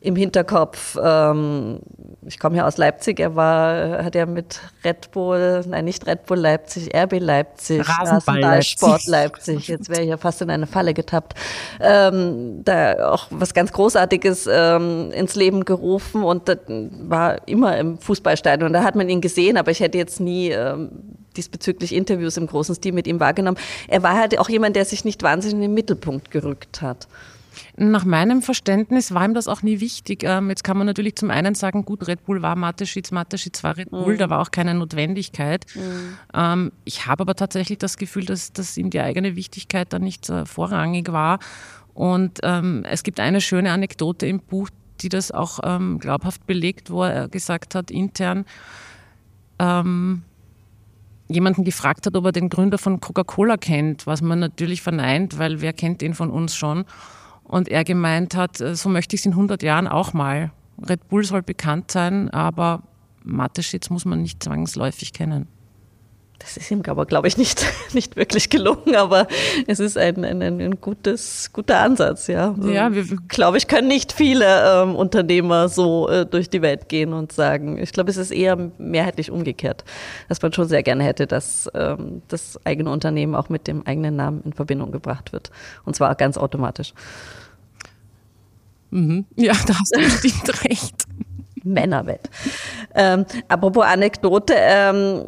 im 0.03 0.17
Hinterkopf. 0.17 0.97
Ähm, 1.01 1.79
ich 2.25 2.37
komme 2.37 2.57
ja 2.57 2.67
aus 2.67 2.77
Leipzig, 2.77 3.21
er 3.21 3.35
war, 3.35 4.03
hat 4.03 4.15
ja 4.15 4.25
mit 4.25 4.59
Red 4.83 5.11
Bull, 5.11 5.63
nein, 5.67 5.85
nicht 5.85 6.05
Red 6.05 6.25
Bull 6.25 6.39
Leipzig, 6.39 6.93
RB 6.93 7.19
Leipzig, 7.19 7.87
Rasenballsport 7.87 9.05
Leipzig. 9.07 9.55
Leipzig. 9.55 9.67
Jetzt 9.69 9.89
wäre 9.89 10.01
ich 10.01 10.09
ja 10.09 10.17
fast 10.17 10.41
in 10.41 10.49
eine 10.49 10.67
Falle 10.67 10.93
getappt. 10.93 11.35
Ähm, 11.79 12.63
da 12.65 13.11
auch 13.11 13.27
was 13.29 13.53
ganz 13.53 13.71
Großartiges 13.71 14.49
ähm, 14.51 15.11
ins 15.11 15.35
Leben 15.35 15.63
gerufen 15.63 16.23
und 16.23 16.49
das 16.49 16.59
war 16.67 17.47
immer 17.47 17.77
im 17.77 17.97
Fußballstadion. 17.97 18.73
Da 18.73 18.83
hat 18.83 18.95
man 18.95 19.07
ihn 19.07 19.21
gesehen, 19.21 19.55
aber 19.55 19.71
ich 19.71 19.79
hätte 19.79 19.97
jetzt 19.97 20.19
nie 20.19 20.49
ähm, 20.49 20.89
diesbezüglich 21.37 21.95
Interviews 21.95 22.35
im 22.35 22.47
großen 22.47 22.75
Stil 22.75 22.91
mit 22.91 23.07
ihm 23.07 23.21
wahrgenommen. 23.21 23.57
Er 23.87 24.03
war 24.03 24.15
halt 24.15 24.37
auch 24.37 24.49
jemand, 24.49 24.75
der 24.75 24.83
sich 24.83 25.05
nicht 25.05 25.23
wahnsinnig 25.23 25.55
in 25.55 25.61
den 25.61 25.73
Mittelpunkt 25.73 26.29
gerückt 26.29 26.81
hat. 26.81 27.07
Nach 27.75 28.05
meinem 28.05 28.41
Verständnis 28.41 29.13
war 29.13 29.25
ihm 29.25 29.33
das 29.33 29.47
auch 29.47 29.61
nie 29.61 29.79
wichtig. 29.79 30.23
Ähm, 30.23 30.49
jetzt 30.49 30.63
kann 30.63 30.77
man 30.77 30.87
natürlich 30.87 31.15
zum 31.15 31.29
einen 31.31 31.55
sagen, 31.55 31.85
gut, 31.85 32.07
Red 32.07 32.25
Bull 32.25 32.41
war 32.41 32.55
Mateschitz, 32.55 33.11
Mateschitz 33.11 33.63
war 33.63 33.77
Red 33.77 33.91
Bull, 33.91 34.13
mhm. 34.13 34.17
da 34.17 34.29
war 34.29 34.41
auch 34.41 34.51
keine 34.51 34.73
Notwendigkeit. 34.73 35.65
Mhm. 35.75 36.17
Ähm, 36.33 36.71
ich 36.85 37.05
habe 37.05 37.21
aber 37.21 37.35
tatsächlich 37.35 37.77
das 37.77 37.97
Gefühl, 37.97 38.25
dass, 38.25 38.53
dass 38.53 38.77
ihm 38.77 38.89
die 38.89 39.01
eigene 39.01 39.35
Wichtigkeit 39.35 39.91
da 39.93 39.99
nicht 39.99 40.29
äh, 40.29 40.45
vorrangig 40.45 41.11
war. 41.11 41.39
Und 41.93 42.39
ähm, 42.43 42.85
es 42.89 43.03
gibt 43.03 43.19
eine 43.19 43.41
schöne 43.41 43.71
Anekdote 43.71 44.25
im 44.25 44.39
Buch, 44.39 44.69
die 45.01 45.09
das 45.09 45.31
auch 45.31 45.59
ähm, 45.63 45.99
glaubhaft 45.99 46.45
belegt, 46.45 46.89
wo 46.89 47.03
er 47.03 47.27
gesagt 47.27 47.75
hat, 47.75 47.91
intern, 47.91 48.45
ähm, 49.59 50.23
jemanden 51.27 51.63
gefragt 51.63 52.05
hat, 52.05 52.15
ob 52.15 52.25
er 52.25 52.31
den 52.31 52.49
Gründer 52.49 52.77
von 52.77 52.99
Coca-Cola 52.99 53.57
kennt, 53.57 54.07
was 54.07 54.21
man 54.21 54.39
natürlich 54.39 54.81
verneint, 54.81 55.37
weil 55.37 55.61
wer 55.61 55.73
kennt 55.73 56.01
ihn 56.01 56.13
von 56.13 56.29
uns 56.29 56.55
schon. 56.55 56.85
Und 57.43 57.67
er 57.69 57.83
gemeint 57.83 58.35
hat, 58.35 58.61
äh, 58.61 58.75
so 58.75 58.89
möchte 58.89 59.15
ich 59.15 59.21
es 59.21 59.25
in 59.25 59.33
100 59.33 59.63
Jahren 59.63 59.87
auch 59.87 60.13
mal. 60.13 60.51
Red 60.87 61.07
Bull 61.07 61.23
soll 61.23 61.43
bekannt 61.43 61.91
sein, 61.91 62.29
aber 62.29 62.83
Mateschitz 63.23 63.89
muss 63.89 64.05
man 64.05 64.21
nicht 64.21 64.43
zwangsläufig 64.43 65.13
kennen. 65.13 65.47
Das 66.43 66.57
ist 66.57 66.69
ihm 66.71 66.83
aber, 66.87 67.05
glaube 67.05 67.29
ich, 67.29 67.37
nicht, 67.37 67.65
nicht 67.93 68.17
wirklich 68.17 68.49
gelungen, 68.49 68.95
aber 68.95 69.27
es 69.65 69.79
ist 69.79 69.97
ein, 69.97 70.25
ein, 70.25 70.41
ein 70.41 70.81
gutes, 70.81 71.51
guter 71.53 71.79
Ansatz, 71.79 72.27
ja. 72.27 72.53
Ja, 72.61 72.93
wir, 72.93 73.05
glaube 73.29 73.57
ich, 73.57 73.67
können 73.67 73.87
nicht 73.87 74.11
viele 74.11 74.83
ähm, 74.83 74.95
Unternehmer 74.95 75.69
so 75.69 76.09
äh, 76.09 76.25
durch 76.25 76.49
die 76.49 76.61
Welt 76.61 76.89
gehen 76.89 77.13
und 77.13 77.31
sagen. 77.31 77.77
Ich 77.77 77.93
glaube, 77.93 78.11
es 78.11 78.17
ist 78.17 78.31
eher 78.31 78.57
mehrheitlich 78.77 79.31
umgekehrt, 79.31 79.85
dass 80.27 80.41
man 80.41 80.51
schon 80.51 80.67
sehr 80.67 80.83
gerne 80.83 81.03
hätte, 81.05 81.27
dass 81.27 81.69
ähm, 81.73 82.21
das 82.27 82.59
eigene 82.65 82.89
Unternehmen 82.89 83.35
auch 83.35 83.47
mit 83.47 83.67
dem 83.67 83.87
eigenen 83.87 84.17
Namen 84.17 84.41
in 84.43 84.51
Verbindung 84.51 84.91
gebracht 84.91 85.31
wird. 85.31 85.49
Und 85.85 85.95
zwar 85.95 86.13
ganz 86.15 86.37
automatisch. 86.37 86.93
Mhm. 88.91 89.25
Ja, 89.37 89.53
da 89.65 89.79
hast 89.79 89.95
du 89.95 90.01
bestimmt 90.01 90.65
recht. 90.65 91.05
Männerwelt. 91.63 92.29
Ähm, 92.93 93.25
apropos 93.47 93.85
Anekdote, 93.85 94.53
ähm, 94.57 95.23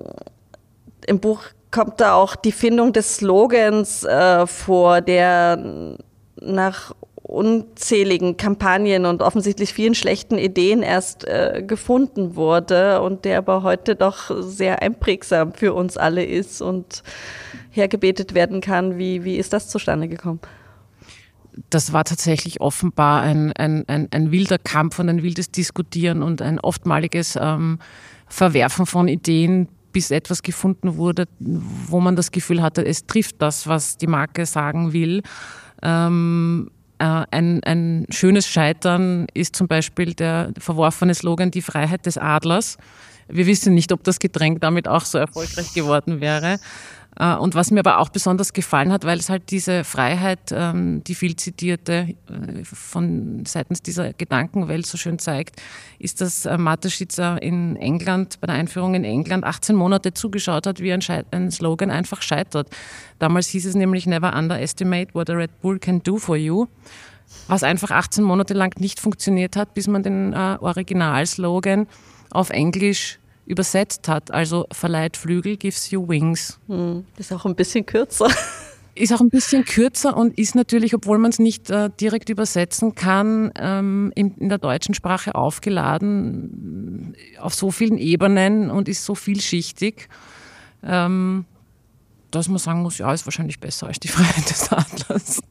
im 1.07 1.19
Buch 1.19 1.43
kommt 1.71 1.99
da 1.99 2.13
auch 2.13 2.35
die 2.35 2.51
Findung 2.51 2.93
des 2.93 3.17
Slogans 3.17 4.03
äh, 4.03 4.47
vor, 4.47 5.01
der 5.01 5.93
nach 6.39 6.93
unzähligen 7.21 8.37
Kampagnen 8.37 9.05
und 9.05 9.21
offensichtlich 9.21 9.73
vielen 9.73 9.95
schlechten 9.95 10.37
Ideen 10.37 10.83
erst 10.83 11.27
äh, 11.27 11.63
gefunden 11.65 12.35
wurde 12.35 13.01
und 13.01 13.25
der 13.25 13.39
aber 13.39 13.63
heute 13.63 13.95
doch 13.95 14.31
sehr 14.41 14.81
einprägsam 14.81 15.53
für 15.53 15.73
uns 15.73 15.97
alle 15.97 16.23
ist 16.23 16.61
und 16.61 17.03
hergebetet 17.71 18.35
werden 18.35 18.61
kann. 18.61 18.97
Wie, 18.97 19.23
wie 19.23 19.37
ist 19.37 19.53
das 19.53 19.69
zustande 19.69 20.07
gekommen? 20.07 20.39
das 21.69 21.93
war 21.93 22.03
tatsächlich 22.03 22.59
offenbar 22.61 23.21
ein, 23.21 23.53
ein, 23.53 23.85
ein, 23.87 24.09
ein, 24.11 24.31
wilder 24.31 24.57
Kampf 24.57 24.99
und 24.99 25.07
ein 25.07 25.23
wildes 25.23 25.51
Diskutieren 25.51 26.21
und 26.21 26.41
ein 26.41 26.59
oftmaliges 26.59 27.37
ähm, 27.41 27.79
Verwerfen 28.27 28.85
von 28.85 29.07
Ideen, 29.07 29.69
bis 29.95 30.11
etwas 30.11 30.43
gefunden 30.43 30.97
wurde, 30.97 31.23
wo 31.39 32.01
man 32.01 32.17
das 32.17 32.29
Gefühl 32.29 32.61
hatte, 32.61 32.85
es 32.85 33.05
trifft 33.07 33.41
das, 33.41 33.65
was 33.65 33.95
die 33.95 34.07
Marke 34.07 34.45
sagen 34.45 34.91
will. 34.91 35.21
Ähm, 35.81 36.69
äh, 36.99 37.23
ein, 37.31 37.63
ein 37.63 38.05
schönes 38.09 38.45
Scheitern 38.45 39.25
ist 39.33 39.55
zum 39.55 39.69
Beispiel 39.69 40.13
der 40.13 40.51
verworfene 40.59 41.15
Slogan 41.15 41.49
Die 41.49 41.61
Freiheit 41.61 42.05
des 42.05 42.17
Adlers. 42.17 42.77
Wir 43.29 43.45
wissen 43.47 43.73
nicht, 43.73 43.93
ob 43.93 44.03
das 44.03 44.19
Getränk 44.19 44.59
damit 44.59 44.89
auch 44.89 45.05
so 45.05 45.17
erfolgreich 45.17 45.73
geworden 45.73 46.19
wäre. 46.19 46.59
Äh, 47.17 47.35
und 47.35 47.55
was 47.55 47.71
mir 47.71 47.79
aber 47.79 47.99
auch 47.99 48.09
besonders 48.09 48.53
gefallen 48.53 48.91
hat, 48.91 49.05
weil 49.05 49.19
es 49.19 49.29
halt 49.29 49.51
diese 49.51 49.83
Freiheit, 49.83 50.51
ähm, 50.51 51.03
die 51.05 51.15
viel 51.15 51.35
zitierte, 51.35 52.15
äh, 52.27 52.63
von 52.63 53.43
seitens 53.45 53.81
dieser 53.81 54.13
Gedankenwelt 54.13 54.85
so 54.85 54.97
schön 54.97 55.19
zeigt, 55.19 55.61
ist, 55.99 56.21
dass 56.21 56.45
äh, 56.45 56.57
Mateschitzer 56.57 57.41
in 57.41 57.75
England, 57.77 58.39
bei 58.41 58.47
der 58.47 58.55
Einführung 58.55 58.95
in 58.95 59.03
England 59.03 59.43
18 59.43 59.75
Monate 59.75 60.13
zugeschaut 60.13 60.67
hat, 60.67 60.79
wie 60.79 60.91
ein, 60.91 61.01
ein 61.31 61.51
Slogan 61.51 61.91
einfach 61.91 62.21
scheitert. 62.21 62.69
Damals 63.19 63.47
hieß 63.49 63.65
es 63.65 63.75
nämlich 63.75 64.05
Never 64.05 64.35
underestimate 64.35 65.13
what 65.13 65.29
a 65.29 65.33
Red 65.33 65.61
Bull 65.61 65.79
can 65.79 66.01
do 66.03 66.17
for 66.17 66.35
you 66.35 66.67
was 67.47 67.63
einfach 67.63 67.91
18 67.91 68.23
Monate 68.23 68.53
lang 68.53 68.79
nicht 68.79 68.99
funktioniert 68.99 69.55
hat, 69.55 69.73
bis 69.73 69.87
man 69.87 70.03
den 70.03 70.33
äh, 70.33 70.57
Originalslogan 70.59 71.87
auf 72.29 72.49
Englisch 72.49 73.19
übersetzt 73.45 74.07
hat. 74.07 74.31
Also 74.31 74.65
verleiht 74.71 75.17
Flügel, 75.17 75.57
gives 75.57 75.91
you 75.91 76.07
wings. 76.07 76.59
Hm, 76.67 77.05
ist 77.17 77.31
auch 77.33 77.45
ein 77.45 77.55
bisschen 77.55 77.85
kürzer. 77.85 78.27
Ist 78.97 79.11
auch 79.11 79.19
ein 79.19 79.27
bisschen 79.27 79.65
kürzer 79.65 80.15
und 80.15 80.37
ist 80.39 80.55
natürlich, 80.55 80.95
obwohl 80.95 81.17
man 81.17 81.29
es 81.29 81.37
nicht 81.37 81.69
äh, 81.69 81.89
direkt 81.99 82.29
übersetzen 82.29 82.95
kann, 82.95 83.51
ähm, 83.59 84.13
in, 84.15 84.35
in, 84.37 84.47
der 84.47 84.57
deutschen 84.57 84.95
Sprache 84.95 85.35
aufgeladen 85.35 87.13
auf 87.41 87.53
so 87.53 87.71
vielen 87.71 87.97
Ebenen 87.97 88.71
und 88.71 88.87
ist 88.87 89.03
so 89.03 89.13
vielschichtig. 89.13 90.07
Ähm, 90.81 91.43
dass 92.31 92.47
man 92.47 92.57
sagen 92.57 92.81
muss, 92.81 92.97
ja, 92.97 93.13
ist 93.13 93.25
wahrscheinlich 93.25 93.59
besser 93.59 93.87
als 93.87 93.99
die 93.99 94.07
Freiheit 94.07 94.49
des 94.49 94.71
Adlers. 94.71 95.41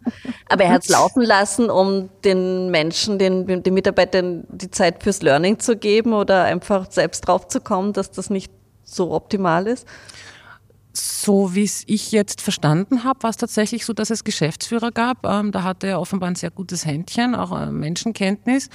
Aber 0.48 0.64
er 0.64 0.72
hat 0.72 0.84
es 0.84 0.90
laufen 0.90 1.22
lassen, 1.22 1.70
um 1.70 2.10
den 2.24 2.70
Menschen, 2.70 3.18
den, 3.18 3.62
den 3.62 3.74
Mitarbeitern 3.74 4.44
die 4.48 4.70
Zeit 4.70 5.02
fürs 5.02 5.22
Learning 5.22 5.58
zu 5.58 5.76
geben 5.76 6.12
oder 6.12 6.44
einfach 6.44 6.90
selbst 6.90 7.22
drauf 7.22 7.48
zu 7.48 7.60
kommen, 7.60 7.92
dass 7.92 8.10
das 8.10 8.30
nicht 8.30 8.52
so 8.84 9.12
optimal 9.12 9.66
ist? 9.66 9.86
So 10.92 11.54
wie 11.54 11.64
es 11.64 11.82
ich 11.86 12.12
jetzt 12.12 12.40
verstanden 12.40 13.02
habe, 13.02 13.22
war 13.24 13.30
es 13.30 13.36
tatsächlich 13.36 13.84
so, 13.84 13.92
dass 13.92 14.10
es 14.10 14.22
Geschäftsführer 14.22 14.92
gab. 14.92 15.26
Ähm, 15.26 15.50
da 15.50 15.64
hatte 15.64 15.88
er 15.88 16.00
offenbar 16.00 16.28
ein 16.28 16.36
sehr 16.36 16.50
gutes 16.50 16.86
Händchen, 16.86 17.34
auch 17.34 17.58
äh, 17.58 17.66
Menschenkenntnis, 17.66 18.68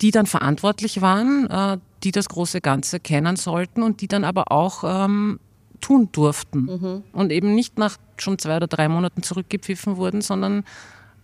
die 0.00 0.12
dann 0.12 0.26
verantwortlich 0.26 1.00
waren, 1.00 1.50
äh, 1.50 1.78
die 2.04 2.12
das 2.12 2.28
große 2.28 2.60
Ganze 2.60 3.00
kennen 3.00 3.36
sollten 3.36 3.82
und 3.82 4.00
die 4.00 4.08
dann 4.08 4.24
aber 4.24 4.52
auch 4.52 4.84
ähm, 4.84 5.40
tun 5.80 6.08
durften 6.12 6.60
mhm. 6.64 7.02
und 7.12 7.32
eben 7.32 7.54
nicht 7.54 7.78
nach 7.78 7.96
schon 8.16 8.38
zwei 8.38 8.56
oder 8.56 8.66
drei 8.66 8.88
Monaten 8.88 9.22
zurückgepfiffen 9.22 9.96
wurden, 9.96 10.20
sondern 10.20 10.64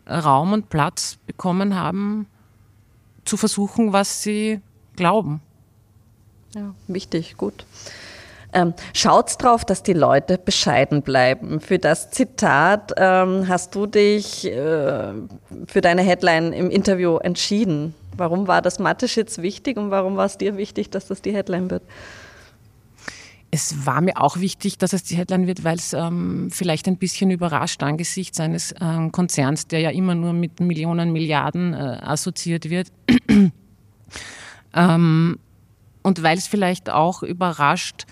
Raum 0.09 0.53
und 0.53 0.69
Platz 0.69 1.19
bekommen 1.27 1.75
haben, 1.75 2.27
zu 3.25 3.37
versuchen, 3.37 3.93
was 3.93 4.23
sie 4.23 4.61
glauben. 4.95 5.41
Ja, 6.55 6.75
wichtig, 6.87 7.37
gut. 7.37 7.67
Ähm, 8.53 8.73
schaut's 8.95 9.37
drauf, 9.37 9.65
dass 9.65 9.83
die 9.83 9.93
Leute 9.93 10.39
bescheiden 10.39 11.03
bleiben. 11.03 11.61
Für 11.61 11.79
das 11.79 12.11
Zitat 12.11 12.93
ähm, 12.97 13.49
hast 13.49 13.75
du 13.75 13.87
dich 13.87 14.47
äh, 14.47 15.13
für 15.67 15.81
deine 15.83 16.03
Headline 16.03 16.53
im 16.53 16.71
Interview 16.71 17.19
entschieden. 17.19 17.95
Warum 18.17 18.49
war 18.49 18.63
das 18.63 18.79
Mathe-Schitz 18.79 19.39
wichtig 19.39 19.77
und 19.77 19.91
warum 19.91 20.17
war 20.17 20.25
es 20.25 20.39
dir 20.39 20.57
wichtig, 20.57 20.89
dass 20.89 21.07
das 21.07 21.21
die 21.21 21.35
Headline 21.35 21.71
wird? 21.71 21.83
Es 23.57 23.87
war 23.87 24.03
mir 24.03 24.21
auch 24.21 24.39
wichtig, 24.39 24.77
dass 24.77 24.93
es 24.93 25.03
die 25.03 25.17
Headline 25.17 25.47
wird, 25.47 25.65
weil 25.65 25.77
es 25.77 25.95
ähm, 25.95 26.51
vielleicht 26.53 26.89
ein 26.89 26.99
bisschen 26.99 27.31
überrascht 27.31 27.83
angesichts 27.83 28.39
eines 28.39 28.75
ähm, 28.83 29.13
Konzerns, 29.13 29.67
der 29.67 29.81
ja 29.81 29.89
immer 29.89 30.15
nur 30.15 30.35
mit 30.35 30.61
Millionen, 30.61 31.11
Milliarden 31.11 31.73
äh, 31.73 31.77
assoziiert 32.03 32.69
wird. 32.69 32.93
ähm, 34.75 35.39
und 36.03 36.23
weil 36.23 36.37
es 36.37 36.47
vielleicht 36.47 36.91
auch 36.91 37.23
überrascht, 37.23 38.05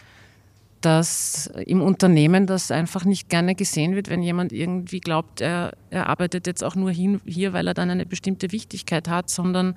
dass 0.81 1.49
im 1.67 1.83
Unternehmen 1.83 2.47
das 2.47 2.71
einfach 2.71 3.05
nicht 3.05 3.29
gerne 3.29 3.55
gesehen 3.55 3.95
wird, 3.95 4.09
wenn 4.09 4.23
jemand 4.23 4.51
irgendwie 4.51 5.01
glaubt, 5.01 5.43
er, 5.43 5.73
er 5.91 6.09
arbeitet 6.09 6.47
jetzt 6.47 6.65
auch 6.65 6.75
nur 6.75 6.91
hin, 6.91 7.21
hier, 7.27 7.53
weil 7.53 7.67
er 7.67 7.75
dann 7.75 7.91
eine 7.91 8.07
bestimmte 8.07 8.51
Wichtigkeit 8.51 9.09
hat, 9.09 9.29
sondern 9.29 9.75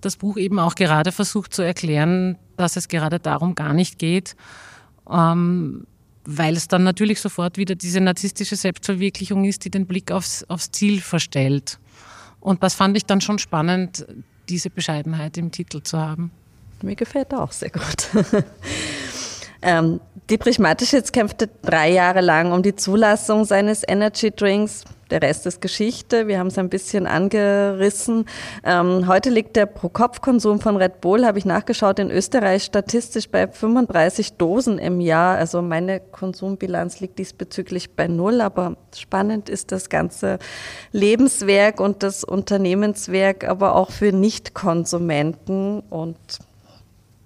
das 0.00 0.16
Buch 0.16 0.38
eben 0.38 0.58
auch 0.58 0.74
gerade 0.74 1.12
versucht 1.12 1.52
zu 1.52 1.60
erklären, 1.60 2.38
dass 2.56 2.76
es 2.76 2.88
gerade 2.88 3.18
darum 3.18 3.54
gar 3.54 3.74
nicht 3.74 3.98
geht 3.98 4.34
ähm, 5.10 5.86
weil 6.24 6.56
es 6.56 6.68
dann 6.68 6.84
natürlich 6.84 7.20
sofort 7.20 7.58
wieder 7.58 7.74
diese 7.74 8.00
narzisstische 8.00 8.56
Selbstverwirklichung 8.56 9.44
ist, 9.44 9.64
die 9.64 9.70
den 9.70 9.86
Blick 9.86 10.10
aufs, 10.10 10.44
aufs 10.44 10.70
Ziel 10.70 11.00
verstellt. 11.00 11.78
Und 12.40 12.62
das 12.62 12.74
fand 12.74 12.96
ich 12.96 13.04
dann 13.04 13.20
schon 13.20 13.38
spannend, 13.38 14.06
diese 14.48 14.70
Bescheidenheit 14.70 15.36
im 15.38 15.50
Titel 15.50 15.82
zu 15.82 15.98
haben. 15.98 16.30
Mir 16.82 16.96
gefällt 16.96 17.32
auch 17.32 17.52
sehr 17.52 17.70
gut. 17.70 18.10
Ähm, 19.64 20.00
Dietrich 20.30 20.58
Mateschitz 20.58 21.12
kämpfte 21.12 21.50
drei 21.62 21.90
Jahre 21.90 22.20
lang 22.20 22.52
um 22.52 22.62
die 22.62 22.76
Zulassung 22.76 23.44
seines 23.44 23.82
Energy 23.86 24.30
Drinks. 24.30 24.84
Der 25.10 25.20
Rest 25.20 25.44
ist 25.46 25.60
Geschichte. 25.60 26.28
Wir 26.28 26.38
haben 26.38 26.46
es 26.46 26.56
ein 26.56 26.70
bisschen 26.70 27.06
angerissen. 27.06 28.24
Ähm, 28.64 29.06
heute 29.06 29.28
liegt 29.28 29.54
der 29.54 29.66
Pro-Kopf-Konsum 29.66 30.60
von 30.60 30.76
Red 30.76 31.02
Bull, 31.02 31.26
habe 31.26 31.38
ich 31.38 31.44
nachgeschaut, 31.44 31.98
in 31.98 32.10
Österreich 32.10 32.64
statistisch 32.64 33.28
bei 33.28 33.46
35 33.46 34.38
Dosen 34.38 34.78
im 34.78 35.00
Jahr. 35.00 35.36
Also 35.36 35.60
meine 35.60 36.00
Konsumbilanz 36.00 37.00
liegt 37.00 37.18
diesbezüglich 37.18 37.94
bei 37.94 38.08
null. 38.08 38.40
Aber 38.40 38.76
spannend 38.96 39.50
ist 39.50 39.72
das 39.72 39.90
ganze 39.90 40.38
Lebenswerk 40.92 41.80
und 41.80 42.02
das 42.02 42.24
Unternehmenswerk, 42.24 43.44
aber 43.44 43.74
auch 43.74 43.90
für 43.90 44.10
Nichtkonsumenten. 44.10 45.80
Und 45.90 46.16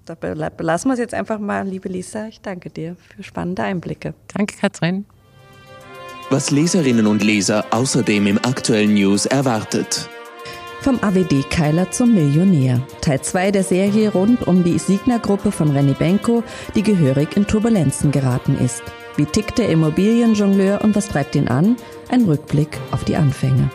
da 0.09 0.49
belassen 0.49 0.89
wir 0.89 0.95
es 0.95 1.01
jetzt 1.01 1.15
einfach 1.15 1.39
mal. 1.39 1.67
Liebe 1.67 1.89
Lisa, 1.89 2.27
ich 2.27 2.41
danke 2.41 2.71
dir 2.71 2.97
für 2.97 3.23
spannende 3.23 3.63
Einblicke. 3.63 4.15
Danke, 4.35 4.57
Katrin 4.57 5.05
was 6.31 6.51
Leserinnen 6.51 7.07
und 7.07 7.23
Leser 7.23 7.65
außerdem 7.71 8.27
im 8.27 8.39
aktuellen 8.39 8.95
News 8.95 9.27
erwartet. 9.27 10.09
Vom 10.81 10.99
AWD-Keiler 11.03 11.91
zum 11.91 12.15
Millionär. 12.15 12.81
Teil 13.01 13.21
2 13.21 13.51
der 13.51 13.65
Serie 13.65 14.13
rund 14.13 14.47
um 14.47 14.63
die 14.63 14.79
Signa-Gruppe 14.79 15.51
von 15.51 15.71
Renny 15.71 15.95
Benko, 15.95 16.45
die 16.75 16.83
gehörig 16.83 17.37
in 17.37 17.47
Turbulenzen 17.47 18.13
geraten 18.13 18.57
ist. 18.59 18.83
Wie 19.17 19.25
tickt 19.25 19.59
der 19.59 19.71
Immobilienjongleur 19.71 20.83
und 20.83 20.95
was 20.95 21.09
treibt 21.09 21.35
ihn 21.35 21.49
an? 21.49 21.77
Ein 22.11 22.25
Rückblick 22.25 22.79
auf 22.93 23.05
die 23.05 23.17
Anfänge. 23.17 23.71